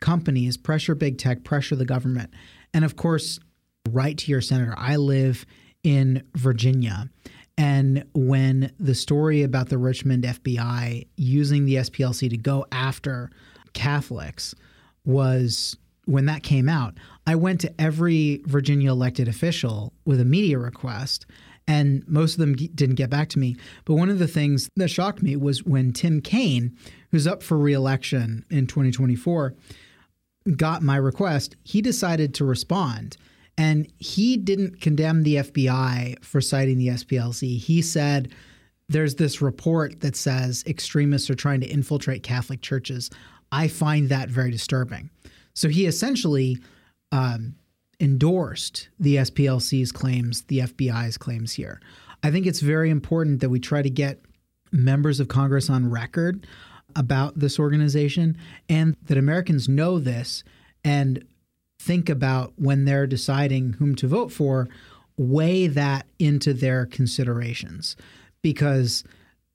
companies 0.00 0.56
pressure 0.56 0.96
big 0.96 1.16
tech 1.16 1.44
pressure 1.44 1.76
the 1.76 1.84
government 1.84 2.34
and 2.74 2.84
of 2.84 2.96
course 2.96 3.38
write 3.88 4.18
to 4.18 4.32
your 4.32 4.40
senator. 4.40 4.74
I 4.76 4.96
live 4.96 5.46
in 5.84 6.24
virginia 6.34 7.08
And 7.58 8.04
when 8.14 8.72
the 8.78 8.94
story 8.94 9.42
about 9.42 9.68
the 9.68 9.78
Richmond 9.78 10.24
FBI 10.24 11.06
using 11.16 11.64
the 11.64 11.76
SPLC 11.76 12.28
to 12.30 12.36
go 12.36 12.66
after 12.70 13.30
Catholics 13.72 14.54
was 15.04 15.76
when 16.04 16.26
that 16.26 16.42
came 16.42 16.68
out, 16.68 16.94
I 17.26 17.34
went 17.34 17.60
to 17.62 17.80
every 17.80 18.42
Virginia 18.46 18.90
elected 18.90 19.26
official 19.26 19.92
with 20.04 20.20
a 20.20 20.24
media 20.24 20.58
request, 20.58 21.26
and 21.66 22.06
most 22.06 22.34
of 22.34 22.38
them 22.38 22.54
didn't 22.54 22.94
get 22.96 23.10
back 23.10 23.28
to 23.30 23.38
me. 23.38 23.56
But 23.84 23.94
one 23.94 24.10
of 24.10 24.18
the 24.18 24.28
things 24.28 24.70
that 24.76 24.88
shocked 24.88 25.22
me 25.22 25.34
was 25.34 25.64
when 25.64 25.92
Tim 25.92 26.20
Kaine, 26.20 26.76
who's 27.10 27.26
up 27.26 27.42
for 27.42 27.58
reelection 27.58 28.44
in 28.50 28.66
2024, 28.66 29.54
got 30.56 30.82
my 30.82 30.96
request, 30.96 31.56
he 31.64 31.80
decided 31.80 32.34
to 32.34 32.44
respond. 32.44 33.16
And 33.58 33.90
he 33.98 34.36
didn't 34.36 34.80
condemn 34.80 35.22
the 35.22 35.36
FBI 35.36 36.22
for 36.22 36.40
citing 36.40 36.78
the 36.78 36.88
SPLC. 36.88 37.58
He 37.58 37.80
said, 37.80 38.32
there's 38.88 39.16
this 39.16 39.42
report 39.42 40.00
that 40.00 40.14
says 40.14 40.62
extremists 40.66 41.30
are 41.30 41.34
trying 41.34 41.60
to 41.60 41.66
infiltrate 41.66 42.22
Catholic 42.22 42.60
churches. 42.60 43.10
I 43.50 43.68
find 43.68 44.08
that 44.08 44.28
very 44.28 44.50
disturbing. 44.50 45.10
So 45.54 45.68
he 45.68 45.86
essentially 45.86 46.58
um, 47.12 47.54
endorsed 47.98 48.88
the 49.00 49.16
SPLC's 49.16 49.90
claims, 49.90 50.42
the 50.42 50.60
FBI's 50.60 51.16
claims 51.16 51.52
here. 51.52 51.80
I 52.22 52.30
think 52.30 52.46
it's 52.46 52.60
very 52.60 52.90
important 52.90 53.40
that 53.40 53.48
we 53.48 53.58
try 53.58 53.82
to 53.82 53.90
get 53.90 54.20
members 54.72 55.20
of 55.20 55.28
Congress 55.28 55.70
on 55.70 55.90
record 55.90 56.46
about 56.94 57.38
this 57.38 57.58
organization 57.58 58.36
and 58.68 58.96
that 59.04 59.18
Americans 59.18 59.68
know 59.68 59.98
this 59.98 60.44
and 60.84 61.24
think 61.86 62.08
about 62.08 62.52
when 62.56 62.84
they're 62.84 63.06
deciding 63.06 63.74
whom 63.74 63.94
to 63.96 64.08
vote 64.08 64.32
for, 64.32 64.68
weigh 65.16 65.68
that 65.68 66.06
into 66.18 66.52
their 66.52 66.86
considerations. 66.86 67.96
Because 68.42 69.04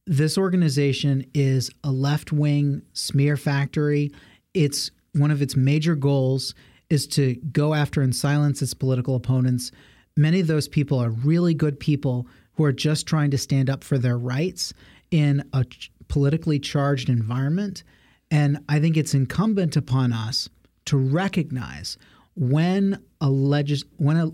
this 0.07 0.37
organization 0.37 1.25
is 1.33 1.69
a 1.83 1.91
left 1.91 2.31
wing 2.31 2.81
smear 2.93 3.37
factory. 3.37 4.11
It's 4.53 4.91
one 5.13 5.31
of 5.31 5.41
its 5.41 5.55
major 5.55 5.95
goals 5.95 6.55
is 6.89 7.07
to 7.07 7.35
go 7.51 7.73
after 7.73 8.01
and 8.01 8.15
silence 8.15 8.61
its 8.61 8.73
political 8.73 9.15
opponents. 9.15 9.71
Many 10.17 10.39
of 10.39 10.47
those 10.47 10.67
people 10.67 10.99
are 10.99 11.09
really 11.09 11.53
good 11.53 11.79
people 11.79 12.27
who 12.53 12.63
are 12.63 12.73
just 12.73 13.07
trying 13.07 13.31
to 13.31 13.37
stand 13.37 13.69
up 13.69 13.83
for 13.83 13.97
their 13.97 14.17
rights 14.17 14.73
in 15.11 15.43
a 15.53 15.65
politically 16.07 16.59
charged 16.59 17.09
environment. 17.09 17.83
And 18.29 18.59
I 18.67 18.79
think 18.79 18.97
it's 18.97 19.13
incumbent 19.13 19.75
upon 19.75 20.11
us 20.11 20.49
to 20.85 20.97
recognize 20.97 21.97
when 22.41 22.99
a 23.21 23.29
legis- 23.29 23.85
when 23.97 24.17
a, 24.17 24.25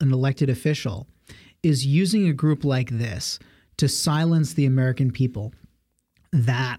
an 0.00 0.12
elected 0.12 0.50
official 0.50 1.06
is 1.62 1.86
using 1.86 2.26
a 2.26 2.32
group 2.32 2.64
like 2.64 2.90
this 2.90 3.38
to 3.76 3.88
silence 3.88 4.54
the 4.54 4.66
American 4.66 5.12
people, 5.12 5.54
that 6.32 6.78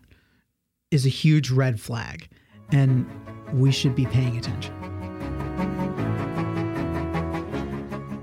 is 0.91 1.05
a 1.05 1.09
huge 1.09 1.49
red 1.49 1.79
flag, 1.79 2.27
and 2.73 3.09
we 3.53 3.71
should 3.71 3.95
be 3.95 4.05
paying 4.07 4.37
attention. 4.37 4.73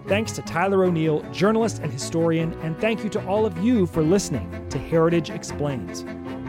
Thanks 0.07 0.33
to 0.33 0.43
Tyler 0.43 0.85
O'Neil, 0.85 1.23
journalist 1.33 1.79
and 1.79 1.91
historian, 1.91 2.53
and 2.61 2.79
thank 2.79 3.03
you 3.03 3.09
to 3.11 3.27
all 3.27 3.47
of 3.47 3.57
you 3.59 3.87
for 3.87 4.03
listening 4.03 4.69
to 4.69 4.77
Heritage 4.77 5.31
Explains. 5.31 6.05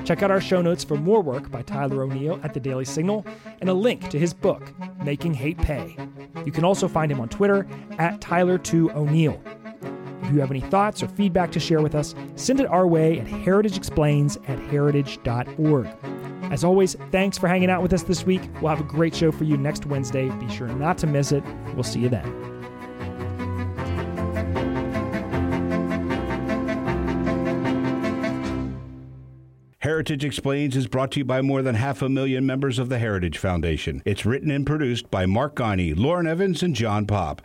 Check 0.06 0.24
out 0.24 0.32
our 0.32 0.42
show 0.42 0.62
notes 0.62 0.84
for 0.84 0.96
more 0.96 1.22
work 1.22 1.52
by 1.52 1.62
Tyler 1.62 2.04
O'Neil 2.04 2.40
at 2.44 2.54
the 2.54 2.60
Daily 2.60 2.86
Signal 2.86 3.26
and 3.60 3.70
a 3.70 3.74
link 3.74 4.10
to 4.10 4.20
his 4.20 4.34
book, 4.34 4.74
Making 5.04 5.34
Hate 5.34 5.58
Pay. 5.58 5.96
You 6.46 6.52
can 6.52 6.66
also 6.66 6.88
find 6.88 7.12
him 7.12 7.20
on 7.20 7.30
Twitter 7.30 7.68
at 7.98 8.20
Tyler2O'Neil. 8.20 9.42
If 10.24 10.32
you 10.32 10.40
have 10.40 10.52
any 10.52 10.62
thoughts 10.62 11.04
or 11.04 11.08
feedback 11.10 11.52
to 11.52 11.60
share 11.60 11.82
with 11.82 11.96
us, 11.96 12.16
send 12.36 12.60
it 12.60 12.68
our 12.68 12.88
way 12.88 13.20
at 13.20 13.28
heritageexplains 13.28 14.38
at 14.50 14.60
heritage.org. 14.60 15.88
As 16.52 16.64
always, 16.64 16.96
thanks 17.12 17.38
for 17.38 17.48
hanging 17.48 17.70
out 17.70 17.82
with 17.82 17.94
us 17.94 18.04
this 18.04 18.26
week. 18.26 18.42
We'll 18.62 18.76
have 18.76 18.82
a 18.82 18.90
great 18.90 19.16
show 19.16 19.32
for 19.32 19.46
you 19.46 19.56
next 19.56 19.86
Wednesday. 19.86 20.30
Be 20.30 20.50
sure 20.50 20.68
not 20.68 20.98
to 21.00 21.08
miss 21.08 21.32
it. 21.32 21.44
We'll 21.74 21.84
see 21.84 22.00
you 22.00 22.10
then. 22.10 22.51
Heritage 30.02 30.26
Explains 30.26 30.76
is 30.76 30.88
brought 30.88 31.12
to 31.12 31.20
you 31.20 31.26
by 31.26 31.44
more 31.44 31.62
than 31.62 31.76
half 31.76 32.02
a 32.02 32.10
million 32.10 32.44
members 32.44 32.80
of 32.80 32.90
the 32.90 32.98
Heritage 32.98 33.38
Foundation. 33.38 34.02
It's 34.04 34.26
written 34.26 34.50
and 34.50 34.66
produced 34.66 35.12
by 35.12 35.28
Mark 35.28 35.56
Ghani, 35.56 35.94
Lauren 35.96 36.26
Evans, 36.26 36.64
and 36.64 36.76
John 36.76 37.06
Pop. 37.06 37.44